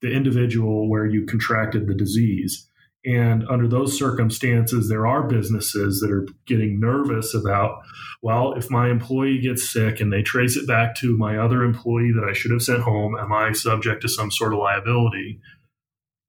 the 0.02 0.10
individual 0.10 0.88
where 0.88 1.06
you 1.06 1.24
contracted 1.26 1.86
the 1.86 1.94
disease. 1.94 2.66
And 3.04 3.46
under 3.48 3.68
those 3.68 3.96
circumstances, 3.96 4.88
there 4.88 5.06
are 5.06 5.22
businesses 5.22 6.00
that 6.00 6.10
are 6.10 6.26
getting 6.46 6.80
nervous 6.80 7.34
about, 7.34 7.80
well, 8.20 8.52
if 8.54 8.70
my 8.70 8.90
employee 8.90 9.40
gets 9.40 9.70
sick 9.70 10.00
and 10.00 10.12
they 10.12 10.22
trace 10.22 10.56
it 10.56 10.66
back 10.66 10.94
to 10.96 11.16
my 11.16 11.38
other 11.38 11.62
employee 11.62 12.12
that 12.12 12.28
I 12.28 12.34
should 12.34 12.50
have 12.50 12.62
sent 12.62 12.82
home, 12.82 13.16
am 13.16 13.32
I 13.32 13.52
subject 13.52 14.02
to 14.02 14.08
some 14.08 14.30
sort 14.30 14.52
of 14.52 14.58
liability? 14.58 15.40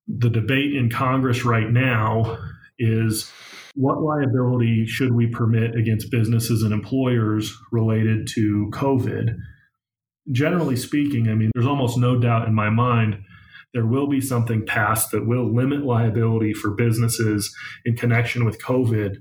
The 0.08 0.30
debate 0.30 0.76
in 0.76 0.90
Congress 0.90 1.44
right 1.44 1.70
now 1.70 2.38
is 2.80 3.32
what 3.76 4.02
liability 4.02 4.86
should 4.86 5.14
we 5.14 5.28
permit 5.28 5.76
against 5.76 6.12
businesses 6.12 6.64
and 6.64 6.74
employers 6.74 7.56
related 7.72 8.28
to 8.36 8.70
COVID? 8.74 9.36
Generally 10.32 10.78
speaking, 10.78 11.30
I 11.30 11.36
mean, 11.36 11.52
there's 11.54 11.68
almost 11.68 11.98
no 11.98 12.20
doubt 12.20 12.48
in 12.48 12.54
my 12.54 12.70
mind 12.70 13.24
there 13.74 13.86
will 13.86 14.08
be 14.08 14.20
something 14.20 14.66
passed 14.66 15.12
that 15.12 15.26
will 15.26 15.54
limit 15.54 15.86
liability 15.86 16.54
for 16.54 16.72
businesses 16.72 17.56
in 17.86 17.96
connection 17.96 18.44
with 18.44 18.62
COVID 18.62 19.16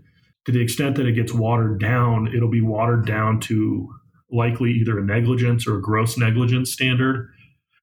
to 0.46 0.52
the 0.52 0.60
extent 0.62 0.96
that 0.96 1.06
it 1.06 1.12
gets 1.12 1.32
watered 1.32 1.80
down, 1.80 2.28
it'll 2.34 2.50
be 2.50 2.62
watered 2.62 3.06
down 3.06 3.40
to 3.40 3.88
likely 4.32 4.70
either 4.72 4.98
a 4.98 5.04
negligence 5.04 5.66
or 5.66 5.76
a 5.76 5.82
gross 5.82 6.16
negligence 6.16 6.72
standard, 6.72 7.28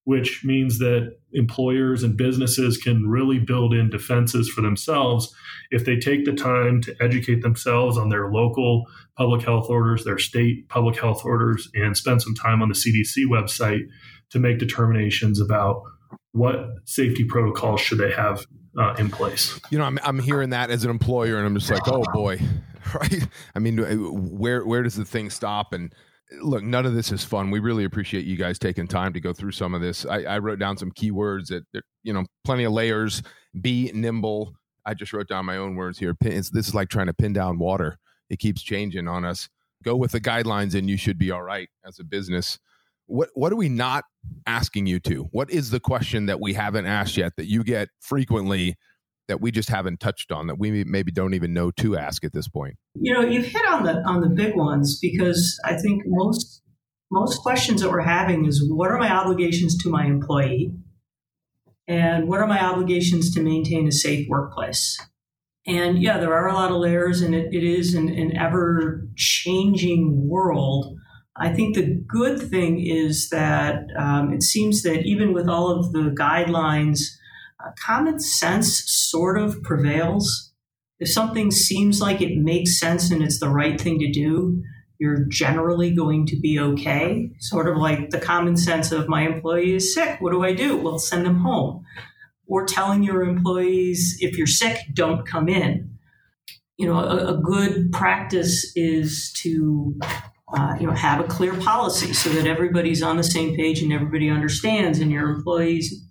which 0.07 0.45
means 0.45 0.79
that 0.79 1.17
employers 1.33 2.01
and 2.01 2.15
businesses 2.15 2.77
can 2.77 3.09
really 3.09 3.39
build 3.39 3.73
in 3.73 3.89
defenses 3.89 4.47
for 4.47 4.61
themselves 4.61 5.35
if 5.69 5.83
they 5.83 5.97
take 5.97 6.23
the 6.23 6.31
time 6.31 6.79
to 6.79 6.95
educate 7.01 7.41
themselves 7.41 7.97
on 7.97 8.07
their 8.07 8.31
local 8.31 8.85
public 9.17 9.43
health 9.43 9.69
orders, 9.69 10.05
their 10.05 10.17
state 10.17 10.69
public 10.69 10.97
health 10.97 11.25
orders, 11.25 11.69
and 11.73 11.97
spend 11.97 12.21
some 12.21 12.33
time 12.33 12.61
on 12.61 12.69
the 12.69 12.73
CDC 12.73 13.25
website 13.29 13.81
to 14.29 14.39
make 14.39 14.59
determinations 14.59 15.41
about 15.41 15.83
what 16.31 16.69
safety 16.85 17.25
protocols 17.25 17.81
should 17.81 17.97
they 17.97 18.13
have 18.13 18.45
uh, 18.79 18.95
in 18.97 19.09
place. 19.09 19.59
You 19.71 19.77
know, 19.77 19.83
I'm 19.83 19.99
I'm 20.03 20.19
hearing 20.19 20.51
that 20.51 20.71
as 20.71 20.85
an 20.85 20.89
employer, 20.89 21.35
and 21.35 21.45
I'm 21.45 21.53
just 21.53 21.69
like, 21.69 21.85
oh 21.85 22.05
boy, 22.13 22.39
right? 22.95 23.27
I 23.53 23.59
mean, 23.59 23.77
where 24.39 24.65
where 24.65 24.83
does 24.83 24.95
the 24.95 25.03
thing 25.03 25.29
stop? 25.29 25.73
And 25.73 25.93
look, 26.41 26.63
none 26.63 26.85
of 26.85 26.93
this 26.93 27.11
is 27.11 27.23
fun. 27.23 27.51
We 27.51 27.59
really 27.59 27.83
appreciate 27.83 28.25
you 28.25 28.37
guys 28.37 28.59
taking 28.59 28.87
time 28.87 29.13
to 29.13 29.19
go 29.19 29.33
through 29.33 29.51
some 29.51 29.73
of 29.73 29.81
this. 29.81 30.05
I, 30.05 30.23
I 30.23 30.37
wrote 30.39 30.59
down 30.59 30.77
some 30.77 30.91
keywords 30.91 31.47
that, 31.47 31.63
that, 31.73 31.83
you 32.03 32.13
know, 32.13 32.25
plenty 32.43 32.63
of 32.63 32.73
layers. 32.73 33.23
Be 33.61 33.91
nimble. 33.93 34.53
I 34.85 34.93
just 34.93 35.13
wrote 35.13 35.27
down 35.27 35.45
my 35.45 35.57
own 35.57 35.75
words 35.75 35.99
here. 35.99 36.15
It's, 36.21 36.49
this 36.49 36.67
is 36.67 36.75
like 36.75 36.89
trying 36.89 37.07
to 37.07 37.13
pin 37.13 37.33
down 37.33 37.59
water. 37.59 37.97
It 38.29 38.39
keeps 38.39 38.61
changing 38.61 39.07
on 39.07 39.25
us. 39.25 39.49
Go 39.83 39.95
with 39.95 40.11
the 40.11 40.21
guidelines, 40.21 40.75
and 40.75 40.89
you 40.89 40.97
should 40.97 41.17
be 41.17 41.31
all 41.31 41.43
right 41.43 41.69
as 41.85 41.99
a 41.99 42.03
business. 42.03 42.59
What 43.05 43.29
what 43.35 43.53
are 43.53 43.57
we 43.57 43.69
not 43.69 44.03
asking 44.45 44.85
you 44.85 44.99
to? 45.01 45.23
What 45.31 45.49
is 45.49 45.69
the 45.69 45.79
question 45.79 46.25
that 46.25 46.41
we 46.41 46.53
haven't 46.53 46.87
asked 46.87 47.15
yet 47.15 47.33
that 47.37 47.45
you 47.45 47.63
get 47.63 47.89
frequently 48.01 48.75
that 49.27 49.41
we 49.41 49.51
just 49.51 49.69
haven't 49.69 49.99
touched 49.99 50.31
on 50.31 50.47
that 50.47 50.57
we 50.57 50.83
maybe 50.83 51.11
don't 51.11 51.33
even 51.33 51.53
know 51.53 51.71
to 51.71 51.97
ask 51.97 52.23
at 52.23 52.33
this 52.33 52.47
point? 52.47 52.75
You 52.95 53.13
know, 53.13 53.21
you've 53.21 53.45
hit 53.45 53.65
on 53.67 53.83
the 53.83 54.01
on 54.03 54.21
the 54.21 54.29
big 54.29 54.55
ones 54.55 54.99
because 54.99 55.59
I 55.65 55.77
think 55.77 56.03
most 56.05 56.61
most 57.11 57.41
questions 57.41 57.81
that 57.81 57.89
we're 57.89 58.01
having 58.01 58.45
is 58.45 58.63
what 58.69 58.91
are 58.91 58.97
my 58.97 59.11
obligations 59.11 59.77
to 59.83 59.89
my 59.89 60.05
employee? 60.05 60.73
And 61.87 62.27
what 62.27 62.41
are 62.41 62.47
my 62.47 62.61
obligations 62.61 63.33
to 63.35 63.41
maintain 63.41 63.87
a 63.87 63.93
safe 63.93 64.27
workplace? 64.27 64.99
And 65.65 66.01
yeah, 66.01 66.17
there 66.17 66.33
are 66.33 66.47
a 66.47 66.53
lot 66.53 66.71
of 66.71 66.77
layers, 66.77 67.21
and 67.21 67.35
it, 67.35 67.53
it 67.53 67.63
is 67.63 67.93
an, 67.93 68.09
an 68.09 68.35
ever 68.37 69.07
changing 69.15 70.27
world. 70.27 70.97
I 71.35 71.53
think 71.53 71.75
the 71.75 72.03
good 72.07 72.41
thing 72.41 72.79
is 72.85 73.29
that 73.29 73.85
um, 73.97 74.33
it 74.33 74.43
seems 74.43 74.83
that 74.83 75.05
even 75.05 75.33
with 75.33 75.47
all 75.47 75.69
of 75.69 75.91
the 75.91 76.15
guidelines, 76.17 76.99
uh, 77.63 77.71
common 77.83 78.19
sense 78.19 78.83
sort 78.85 79.37
of 79.37 79.61
prevails. 79.63 80.53
If 80.99 81.09
something 81.09 81.51
seems 81.51 82.01
like 82.01 82.21
it 82.21 82.37
makes 82.37 82.79
sense 82.79 83.11
and 83.11 83.21
it's 83.23 83.39
the 83.39 83.49
right 83.49 83.79
thing 83.79 83.99
to 83.99 84.11
do, 84.11 84.61
you're 84.99 85.25
generally 85.29 85.93
going 85.93 86.25
to 86.27 86.39
be 86.39 86.59
okay. 86.59 87.29
Sort 87.39 87.67
of 87.67 87.77
like 87.77 88.09
the 88.09 88.19
common 88.19 88.57
sense 88.57 88.91
of 88.91 89.07
my 89.07 89.21
employee 89.21 89.75
is 89.75 89.93
sick. 89.93 90.19
What 90.19 90.31
do 90.31 90.43
I 90.43 90.53
do? 90.53 90.77
Well, 90.77 90.97
send 90.97 91.25
them 91.25 91.39
home. 91.39 91.85
Or 92.47 92.65
telling 92.65 93.03
your 93.03 93.23
employees, 93.23 94.17
if 94.21 94.37
you're 94.37 94.47
sick, 94.47 94.79
don't 94.93 95.27
come 95.27 95.49
in. 95.49 95.97
You 96.77 96.87
know, 96.87 96.97
a, 96.97 97.33
a 97.33 97.37
good 97.37 97.91
practice 97.91 98.71
is 98.75 99.33
to 99.41 99.99
uh, 100.55 100.75
you 100.79 100.87
know, 100.87 100.93
have 100.93 101.19
a 101.19 101.27
clear 101.27 101.53
policy 101.55 102.13
so 102.13 102.29
that 102.29 102.47
everybody's 102.47 103.03
on 103.03 103.17
the 103.17 103.23
same 103.23 103.55
page 103.55 103.81
and 103.81 103.91
everybody 103.91 104.29
understands, 104.29 104.99
and 104.99 105.11
your 105.11 105.29
employees 105.29 106.06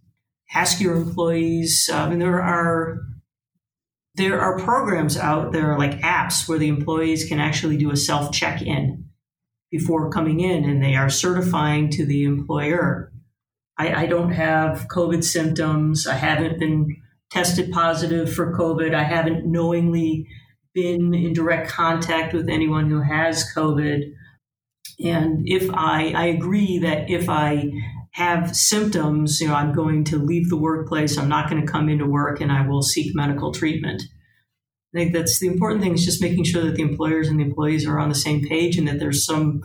ask 0.52 0.80
your 0.80 0.96
employees. 0.96 1.88
Um, 1.92 1.98
I 1.98 2.09
mean, 2.11 2.18
there 2.18 2.42
are 2.42 3.00
there 4.14 4.40
are 4.40 4.59
programs 4.59 5.16
out 5.18 5.52
there 5.52 5.78
like 5.78 6.00
apps 6.00 6.48
where 6.48 6.59
the 6.59 6.68
employees 6.68 7.28
can 7.28 7.38
actually 7.38 7.76
do 7.76 7.90
a 7.90 7.96
self 7.96 8.32
check 8.32 8.62
in 8.62 9.04
before 9.70 10.11
coming 10.11 10.40
in, 10.40 10.64
and 10.64 10.82
they 10.82 10.94
are 10.94 11.11
certifying 11.11 11.90
to 11.90 12.06
the 12.06 12.24
employer. 12.24 13.12
I, 13.78 14.04
I 14.04 14.06
don't 14.06 14.32
have 14.32 14.87
COVID 14.88 15.22
symptoms. 15.22 16.06
I 16.06 16.14
haven't 16.14 16.59
been 16.59 16.96
tested 17.30 17.70
positive 17.72 18.32
for 18.32 18.56
COVID. 18.56 18.94
I 18.94 19.02
haven't 19.02 19.44
knowingly 19.44 20.26
been 20.72 21.14
in 21.14 21.32
direct 21.32 21.68
contact 21.68 22.32
with 22.32 22.48
anyone 22.48 22.88
who 22.88 23.02
has 23.02 23.50
COVID. 23.54 24.00
And 25.04 25.46
if 25.46 25.68
I, 25.74 26.12
I 26.12 26.26
agree 26.26 26.78
that 26.78 27.11
if 27.11 27.28
I 27.28 27.70
have 28.16 28.57
symptoms, 28.57 29.42
you 29.42 29.48
know, 29.48 29.55
I'm 29.55 29.74
going 29.74 30.02
to 30.05 30.16
leave 30.16 30.48
the 30.48 30.57
workplace, 30.57 31.18
I'm 31.18 31.29
not 31.29 31.50
going 31.50 31.61
to 31.61 31.70
come 31.70 31.90
into 31.90 32.07
work, 32.07 32.40
and 32.40 32.50
I 32.50 32.66
will 32.66 32.81
seek 32.81 33.14
medical 33.14 33.52
treatment. 33.52 34.02
I 34.94 34.98
think 34.98 35.12
that's 35.12 35.38
the 35.38 35.48
important 35.48 35.83
thing 35.83 35.92
is 35.92 36.07
just 36.07 36.22
making 36.22 36.44
sure 36.44 36.64
that 36.64 36.76
the 36.76 36.83
employers 36.83 37.29
and 37.29 37.38
the 37.38 37.44
employees 37.44 37.87
are 37.87 37.98
on 37.98 38.09
the 38.09 38.14
same 38.14 38.42
page 38.42 38.79
and 38.79 38.88
that 38.88 38.98
there's 38.98 39.26
some 39.26 39.61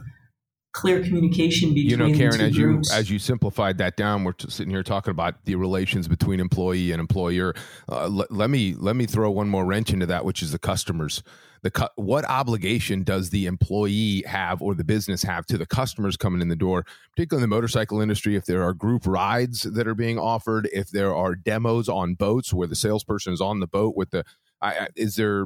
clear 0.73 1.03
communication 1.03 1.73
between 1.73 1.89
you 1.89 1.97
know 1.97 2.13
karen 2.17 2.39
as 2.39 2.55
groups. 2.55 2.89
you 2.91 2.97
as 2.97 3.09
you 3.09 3.19
simplified 3.19 3.77
that 3.77 3.97
down 3.97 4.23
we're 4.23 4.33
sitting 4.47 4.71
here 4.71 4.83
talking 4.83 5.11
about 5.11 5.43
the 5.45 5.55
relations 5.55 6.07
between 6.07 6.39
employee 6.39 6.91
and 6.91 6.99
employer. 6.99 7.53
Uh, 7.89 8.03
l- 8.05 8.27
let 8.29 8.49
me 8.49 8.73
let 8.77 8.95
me 8.95 9.05
throw 9.05 9.29
one 9.29 9.49
more 9.49 9.65
wrench 9.65 9.91
into 9.91 10.05
that 10.05 10.23
which 10.23 10.41
is 10.41 10.51
the 10.51 10.59
customers. 10.59 11.23
The 11.63 11.71
cu- 11.71 11.87
what 11.95 12.25
obligation 12.25 13.03
does 13.03 13.29
the 13.29 13.45
employee 13.45 14.23
have 14.25 14.61
or 14.63 14.73
the 14.73 14.83
business 14.83 15.21
have 15.23 15.45
to 15.47 15.57
the 15.57 15.65
customers 15.67 16.17
coming 16.17 16.41
in 16.41 16.47
the 16.47 16.55
door 16.55 16.85
particularly 17.15 17.43
in 17.43 17.49
the 17.49 17.55
motorcycle 17.55 18.01
industry 18.01 18.35
if 18.35 18.45
there 18.45 18.63
are 18.63 18.73
group 18.73 19.05
rides 19.05 19.61
that 19.63 19.87
are 19.87 19.93
being 19.93 20.17
offered 20.17 20.67
if 20.73 20.89
there 20.89 21.13
are 21.13 21.35
demos 21.35 21.87
on 21.87 22.15
boats 22.15 22.51
where 22.53 22.67
the 22.67 22.75
salesperson 22.75 23.33
is 23.33 23.41
on 23.41 23.59
the 23.59 23.67
boat 23.67 23.95
with 23.95 24.09
the 24.09 24.23
I, 24.61 24.87
is 24.95 25.15
there 25.17 25.45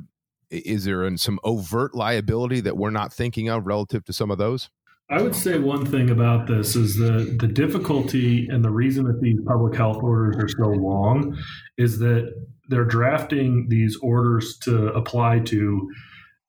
is 0.49 0.85
there 0.85 1.17
some 1.17 1.39
overt 1.43 1.95
liability 1.95 2.61
that 2.61 2.77
we're 2.77 2.91
not 2.91 3.11
thinking 3.11 3.49
of 3.49 3.65
relative 3.65 4.05
to 4.05 4.13
some 4.13 4.31
of 4.31 4.38
those 4.38 4.69
I 5.09 5.21
would 5.21 5.35
say 5.35 5.59
one 5.59 5.85
thing 5.85 6.09
about 6.09 6.47
this 6.47 6.75
is 6.75 6.95
the 6.95 7.35
the 7.39 7.47
difficulty 7.47 8.47
and 8.49 8.63
the 8.65 8.71
reason 8.71 9.05
that 9.05 9.21
these 9.21 9.39
public 9.45 9.75
health 9.75 9.97
orders 10.01 10.35
are 10.37 10.47
so 10.47 10.69
long 10.69 11.37
is 11.77 11.99
that 11.99 12.33
they're 12.69 12.85
drafting 12.85 13.67
these 13.69 13.97
orders 14.01 14.57
to 14.63 14.87
apply 14.93 15.39
to 15.39 15.87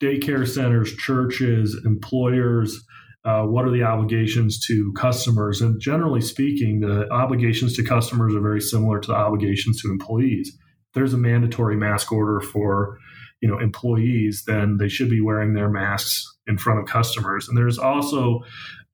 daycare 0.01 0.49
centers, 0.49 0.95
churches, 0.97 1.79
employers. 1.85 2.83
Uh, 3.27 3.43
what 3.43 3.67
are 3.67 3.73
the 3.73 3.83
obligations 3.83 4.65
to 4.67 4.93
customers? 4.97 5.61
And 5.61 5.79
generally 5.81 6.21
speaking, 6.21 6.81
the 6.81 7.11
obligations 7.13 7.75
to 7.75 7.83
customers 7.83 8.35
are 8.35 8.41
very 8.41 8.61
similar 8.61 9.01
to 9.01 9.09
the 9.09 9.17
obligations 9.17 9.83
to 9.83 9.91
employees. 9.91 10.57
There's 10.95 11.13
a 11.13 11.19
mandatory 11.19 11.77
mask 11.77 12.11
order 12.11 12.41
for 12.41 12.97
you 13.43 13.49
know 13.51 13.59
employees, 13.59 14.45
then 14.47 14.79
they 14.79 14.89
should 14.89 15.11
be 15.11 15.21
wearing 15.21 15.53
their 15.53 15.69
masks 15.69 16.25
in 16.47 16.59
front 16.59 16.81
of 16.81 16.87
customers. 16.87 17.49
And 17.49 17.57
there's 17.57 17.79
also 17.79 18.41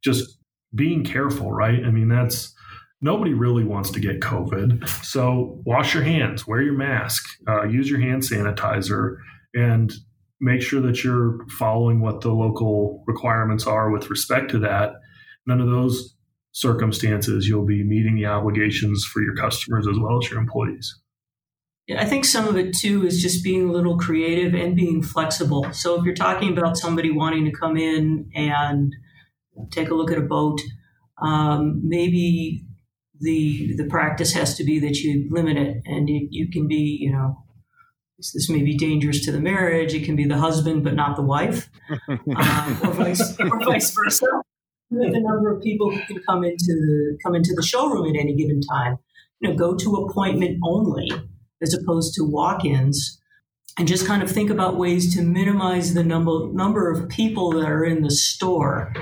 just 0.02 0.38
being 0.74 1.04
careful, 1.04 1.52
right? 1.52 1.84
I 1.84 1.90
mean, 1.90 2.08
that's 2.08 2.54
nobody 3.00 3.34
really 3.34 3.64
wants 3.64 3.90
to 3.90 4.00
get 4.00 4.20
COVID. 4.20 4.88
So 5.04 5.60
wash 5.66 5.94
your 5.94 6.02
hands, 6.02 6.46
wear 6.46 6.62
your 6.62 6.76
mask, 6.76 7.24
uh, 7.48 7.64
use 7.64 7.90
your 7.90 8.00
hand 8.00 8.22
sanitizer, 8.22 9.16
and 9.54 9.92
make 10.40 10.62
sure 10.62 10.80
that 10.80 11.04
you're 11.04 11.38
following 11.48 12.00
what 12.00 12.20
the 12.20 12.32
local 12.32 13.04
requirements 13.06 13.66
are 13.66 13.90
with 13.90 14.10
respect 14.10 14.50
to 14.52 14.58
that. 14.60 14.94
None 15.46 15.60
of 15.60 15.68
those 15.68 16.14
circumstances, 16.52 17.48
you'll 17.48 17.66
be 17.66 17.84
meeting 17.84 18.14
the 18.16 18.26
obligations 18.26 19.04
for 19.04 19.22
your 19.22 19.34
customers 19.34 19.86
as 19.86 19.98
well 19.98 20.18
as 20.18 20.30
your 20.30 20.40
employees. 20.40 20.94
I 21.98 22.04
think 22.04 22.24
some 22.24 22.48
of 22.48 22.56
it 22.56 22.74
too 22.76 23.06
is 23.06 23.22
just 23.22 23.42
being 23.42 23.68
a 23.68 23.72
little 23.72 23.98
creative 23.98 24.54
and 24.54 24.76
being 24.76 25.02
flexible. 25.02 25.72
So 25.72 25.98
if 25.98 26.04
you're 26.04 26.14
talking 26.14 26.56
about 26.56 26.76
somebody 26.76 27.10
wanting 27.10 27.44
to 27.44 27.52
come 27.52 27.76
in 27.76 28.30
and 28.34 28.94
take 29.70 29.90
a 29.90 29.94
look 29.94 30.10
at 30.10 30.18
a 30.18 30.22
boat, 30.22 30.60
um, 31.20 31.80
maybe 31.84 32.64
the 33.20 33.74
the 33.76 33.84
practice 33.84 34.32
has 34.32 34.56
to 34.56 34.64
be 34.64 34.80
that 34.80 35.00
you 35.00 35.28
limit 35.30 35.56
it, 35.56 35.82
and 35.86 36.08
you, 36.08 36.26
you 36.30 36.50
can 36.50 36.66
be, 36.66 36.98
you 37.00 37.12
know, 37.12 37.44
this 38.18 38.48
may 38.50 38.62
be 38.62 38.76
dangerous 38.76 39.24
to 39.24 39.32
the 39.32 39.40
marriage. 39.40 39.94
It 39.94 40.04
can 40.04 40.16
be 40.16 40.24
the 40.24 40.38
husband, 40.38 40.84
but 40.84 40.94
not 40.94 41.16
the 41.16 41.22
wife, 41.22 41.70
um, 42.08 42.80
or, 42.82 42.92
vice, 42.92 43.38
or 43.40 43.64
vice 43.64 43.90
versa. 43.90 44.26
The 44.90 45.20
number 45.20 45.54
of 45.54 45.62
people 45.62 45.90
who 45.90 46.00
can 46.02 46.22
come 46.28 46.44
into 46.44 46.66
the 46.66 47.18
come 47.22 47.34
into 47.34 47.54
the 47.54 47.62
showroom 47.62 48.14
at 48.14 48.20
any 48.20 48.34
given 48.34 48.60
time. 48.60 48.98
You 49.40 49.50
know, 49.50 49.56
go 49.56 49.74
to 49.74 49.96
appointment 49.96 50.58
only 50.64 51.10
as 51.62 51.74
opposed 51.74 52.14
to 52.14 52.24
walk-ins 52.24 53.20
and 53.78 53.88
just 53.88 54.06
kind 54.06 54.22
of 54.22 54.30
think 54.30 54.50
about 54.50 54.76
ways 54.76 55.14
to 55.14 55.22
minimize 55.22 55.94
the 55.94 56.04
number 56.04 56.48
number 56.52 56.90
of 56.90 57.08
people 57.08 57.52
that 57.52 57.68
are 57.68 57.84
in 57.84 58.02
the 58.02 58.10
store. 58.10 58.92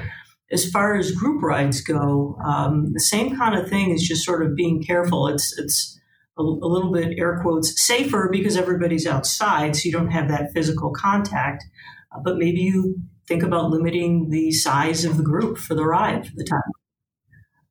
As 0.53 0.69
far 0.69 0.97
as 0.97 1.13
group 1.13 1.43
rides 1.43 1.81
go, 1.81 2.37
um, 2.45 2.93
the 2.93 3.01
same 3.01 3.37
kind 3.37 3.55
of 3.55 3.69
thing 3.69 3.91
is 3.91 4.07
just 4.07 4.25
sort 4.25 4.45
of 4.45 4.57
being 4.57 4.83
careful. 4.83 5.29
It's 5.29 5.57
it's 5.59 5.99
a, 6.39 6.43
little 6.43 6.93
bit 6.93 7.19
air 7.19 7.41
quotes 7.43 7.87
safer 7.87 8.29
because 8.33 8.57
everybody's 8.57 9.07
outside, 9.07 9.77
so 9.77 9.83
you 9.85 9.93
don't 9.93 10.11
have 10.11 10.29
that 10.29 10.53
physical 10.53 10.91
contact. 10.93 11.65
Uh, 12.13 12.21
but 12.25 12.39
maybe 12.39 12.61
you 12.61 12.97
think 13.29 13.43
about 13.43 13.71
limiting 13.71 14.31
the 14.31 14.51
size 14.51 15.05
of 15.05 15.17
the 15.17 15.23
group 15.23 15.59
for 15.59 15.75
the 15.75 15.85
ride 15.85 16.27
for 16.27 16.33
the 16.37 16.45
time 16.45 16.63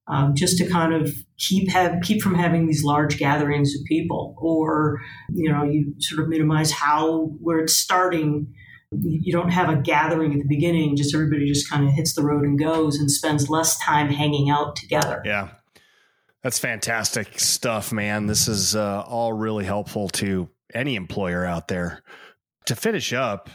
um, 0.10 0.34
just 0.36 0.58
to 0.58 0.68
kind 0.68 0.94
of 0.94 1.14
keep 1.38 1.70
have 1.70 2.02
keep 2.02 2.22
from 2.22 2.36
having 2.36 2.68
these 2.68 2.84
large 2.84 3.18
gatherings 3.18 3.74
of 3.76 3.86
people, 3.86 4.36
or 4.38 5.00
you 5.30 5.52
know, 5.52 5.64
you 5.64 5.94
sort 6.00 6.22
of 6.22 6.30
minimize 6.30 6.72
how 6.72 7.28
where 7.40 7.60
it's 7.60 7.76
starting. 7.76 8.54
You 8.92 9.32
don't 9.32 9.52
have 9.52 9.70
a 9.70 9.76
gathering 9.76 10.34
at 10.34 10.40
the 10.40 10.48
beginning, 10.48 10.96
just 10.96 11.14
everybody 11.14 11.48
just 11.48 11.70
kind 11.70 11.88
of 11.88 11.94
hits 11.94 12.16
the 12.16 12.24
road 12.24 12.44
and 12.44 12.58
goes 12.58 12.98
and 12.98 13.12
spends 13.12 13.48
less 13.48 13.78
time 13.80 14.10
hanging 14.10 14.50
out 14.50 14.76
together. 14.76 15.22
Yeah. 15.24 15.50
That's 16.44 16.58
fantastic 16.58 17.38
stuff, 17.40 17.92
man. 17.92 18.26
This 18.26 18.48
is 18.48 18.76
uh, 18.76 19.04
all 19.06 19.34
really 19.34 19.66
helpful 19.66 20.08
to 20.10 20.50
any 20.74 20.96
employer 20.96 21.46
out 21.46 21.68
there. 21.68 22.02
To 22.68 22.76
finish 22.76 23.14
up, 23.14 23.50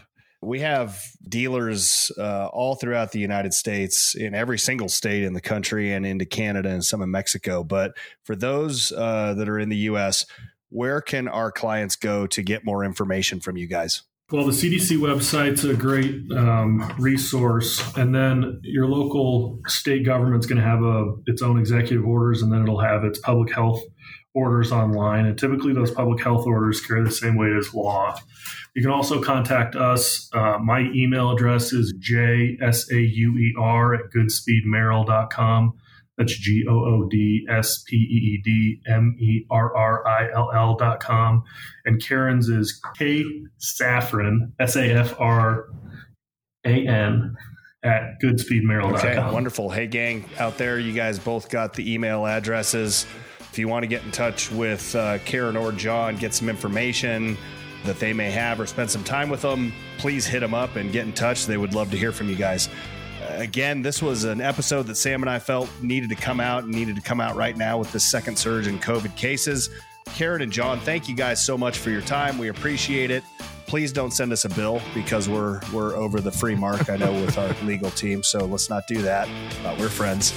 we 0.44 0.60
have 0.60 1.02
dealers 1.28 2.12
uh, 2.18 2.46
all 2.46 2.74
throughout 2.74 3.12
the 3.12 3.18
United 3.18 3.54
States, 3.54 4.14
in 4.14 4.34
every 4.34 4.58
single 4.58 4.88
state 4.88 5.22
in 5.22 5.32
the 5.32 5.40
country, 5.40 5.92
and 5.92 6.04
into 6.04 6.24
Canada 6.24 6.68
and 6.68 6.84
some 6.84 7.02
in 7.02 7.10
Mexico. 7.10 7.64
But 7.64 7.96
for 8.24 8.36
those 8.36 8.92
uh, 8.92 9.34
that 9.34 9.48
are 9.48 9.58
in 9.58 9.68
the 9.68 9.76
U.S., 9.76 10.26
where 10.68 11.00
can 11.00 11.28
our 11.28 11.52
clients 11.52 11.96
go 11.96 12.26
to 12.26 12.42
get 12.42 12.64
more 12.64 12.84
information 12.84 13.40
from 13.40 13.56
you 13.56 13.66
guys? 13.66 14.02
Well, 14.32 14.46
the 14.46 14.52
CDC 14.52 14.96
website's 14.98 15.64
a 15.64 15.74
great 15.74 16.32
um, 16.32 16.92
resource, 16.98 17.82
and 17.96 18.14
then 18.14 18.58
your 18.62 18.88
local 18.88 19.60
state 19.66 20.04
government's 20.04 20.46
going 20.46 20.60
to 20.60 20.66
have 20.66 20.82
a 20.82 21.14
its 21.26 21.42
own 21.42 21.58
executive 21.58 22.06
orders, 22.06 22.42
and 22.42 22.52
then 22.52 22.62
it'll 22.62 22.80
have 22.80 23.04
its 23.04 23.18
public 23.18 23.52
health 23.52 23.82
orders 24.34 24.72
online. 24.72 25.26
And 25.26 25.38
typically, 25.38 25.74
those 25.74 25.90
public 25.90 26.22
health 26.22 26.46
orders 26.46 26.80
carry 26.80 27.04
the 27.04 27.10
same 27.10 27.36
weight 27.36 27.52
as 27.52 27.74
law. 27.74 28.18
You 28.74 28.82
can 28.82 28.90
also 28.90 29.22
contact 29.22 29.76
us. 29.76 30.28
Uh, 30.32 30.58
my 30.58 30.80
email 30.94 31.30
address 31.30 31.72
is 31.72 31.94
jsauer 31.94 32.58
at 33.98 34.10
goodspeedmerrill.com. 34.10 35.74
That's 36.18 36.36
G 36.36 36.64
O 36.68 36.74
O 36.74 37.08
D 37.08 37.46
S 37.48 37.82
P 37.88 37.96
E 37.96 37.98
E 37.98 38.42
D 38.44 38.80
M 38.86 39.16
E 39.18 39.46
R 39.50 39.74
R 39.76 40.06
I 40.06 40.30
L 40.32 40.50
L 40.54 40.76
dot 40.76 41.00
com. 41.00 41.42
And 41.84 42.00
Karen's 42.04 42.48
is 42.48 42.80
K 42.96 43.24
Safran, 43.58 44.52
S 44.60 44.76
A 44.76 44.90
F 44.92 45.20
R 45.20 45.66
A 46.64 46.86
N, 46.86 47.36
at 47.82 48.20
goodspeedmerrill.com. 48.22 48.94
Okay, 48.94 49.32
wonderful. 49.32 49.70
Hey, 49.70 49.86
gang 49.86 50.24
out 50.38 50.56
there, 50.56 50.78
you 50.78 50.92
guys 50.92 51.18
both 51.18 51.48
got 51.48 51.74
the 51.74 51.92
email 51.92 52.26
addresses. 52.26 53.06
If 53.50 53.58
you 53.58 53.68
want 53.68 53.82
to 53.82 53.88
get 53.88 54.04
in 54.04 54.10
touch 54.12 54.50
with 54.50 54.94
uh, 54.94 55.18
Karen 55.24 55.56
or 55.56 55.72
John, 55.72 56.16
get 56.16 56.34
some 56.34 56.48
information 56.48 57.36
that 57.84 57.98
they 57.98 58.12
may 58.12 58.30
have 58.30 58.60
or 58.60 58.66
spend 58.66 58.90
some 58.90 59.04
time 59.04 59.28
with 59.28 59.42
them, 59.42 59.72
please 59.98 60.26
hit 60.26 60.40
them 60.40 60.54
up 60.54 60.76
and 60.76 60.92
get 60.92 61.06
in 61.06 61.12
touch. 61.12 61.46
They 61.46 61.56
would 61.56 61.74
love 61.74 61.90
to 61.90 61.96
hear 61.96 62.12
from 62.12 62.28
you 62.28 62.36
guys 62.36 62.68
again, 63.30 63.82
this 63.82 64.02
was 64.02 64.24
an 64.24 64.40
episode 64.40 64.86
that 64.86 64.96
Sam 64.96 65.22
and 65.22 65.30
I 65.30 65.38
felt 65.38 65.70
needed 65.82 66.10
to 66.10 66.16
come 66.16 66.40
out 66.40 66.64
and 66.64 66.72
needed 66.72 66.96
to 66.96 67.02
come 67.02 67.20
out 67.20 67.36
right 67.36 67.56
now 67.56 67.78
with 67.78 67.92
the 67.92 68.00
second 68.00 68.36
surge 68.36 68.66
in 68.66 68.78
COVID 68.78 69.16
cases. 69.16 69.70
Karen 70.14 70.42
and 70.42 70.52
John, 70.52 70.80
thank 70.80 71.08
you 71.08 71.16
guys 71.16 71.44
so 71.44 71.56
much 71.56 71.78
for 71.78 71.90
your 71.90 72.02
time. 72.02 72.38
We 72.38 72.48
appreciate 72.48 73.10
it. 73.10 73.24
Please 73.66 73.92
don't 73.92 74.12
send 74.12 74.32
us 74.32 74.44
a 74.44 74.48
bill 74.50 74.80
because 74.94 75.28
we're 75.28 75.60
we're 75.72 75.94
over 75.96 76.20
the 76.20 76.30
free 76.30 76.54
mark. 76.54 76.88
I 76.90 76.96
know 76.96 77.12
with 77.12 77.38
our 77.38 77.52
legal 77.64 77.90
team, 77.90 78.22
so 78.22 78.44
let's 78.44 78.70
not 78.70 78.86
do 78.86 79.02
that. 79.02 79.28
But 79.62 79.78
we're 79.78 79.88
friends. 79.88 80.30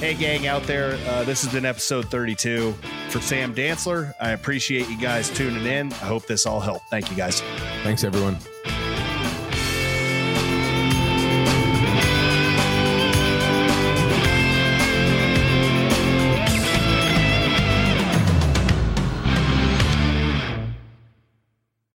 Hey, 0.00 0.14
gang 0.14 0.46
out 0.46 0.64
there, 0.64 0.98
uh, 1.08 1.24
this 1.24 1.42
has 1.44 1.52
been 1.52 1.64
episode 1.64 2.10
32 2.10 2.72
for 3.08 3.20
Sam 3.20 3.54
Dantzler. 3.54 4.14
I 4.20 4.30
appreciate 4.30 4.88
you 4.88 4.98
guys 4.98 5.30
tuning 5.30 5.66
in. 5.66 5.92
I 5.92 6.06
hope 6.06 6.26
this 6.26 6.46
all 6.46 6.60
helped. 6.60 6.88
Thank 6.88 7.10
you, 7.10 7.16
guys. 7.16 7.40
Thanks, 7.82 8.04
everyone. 8.04 8.36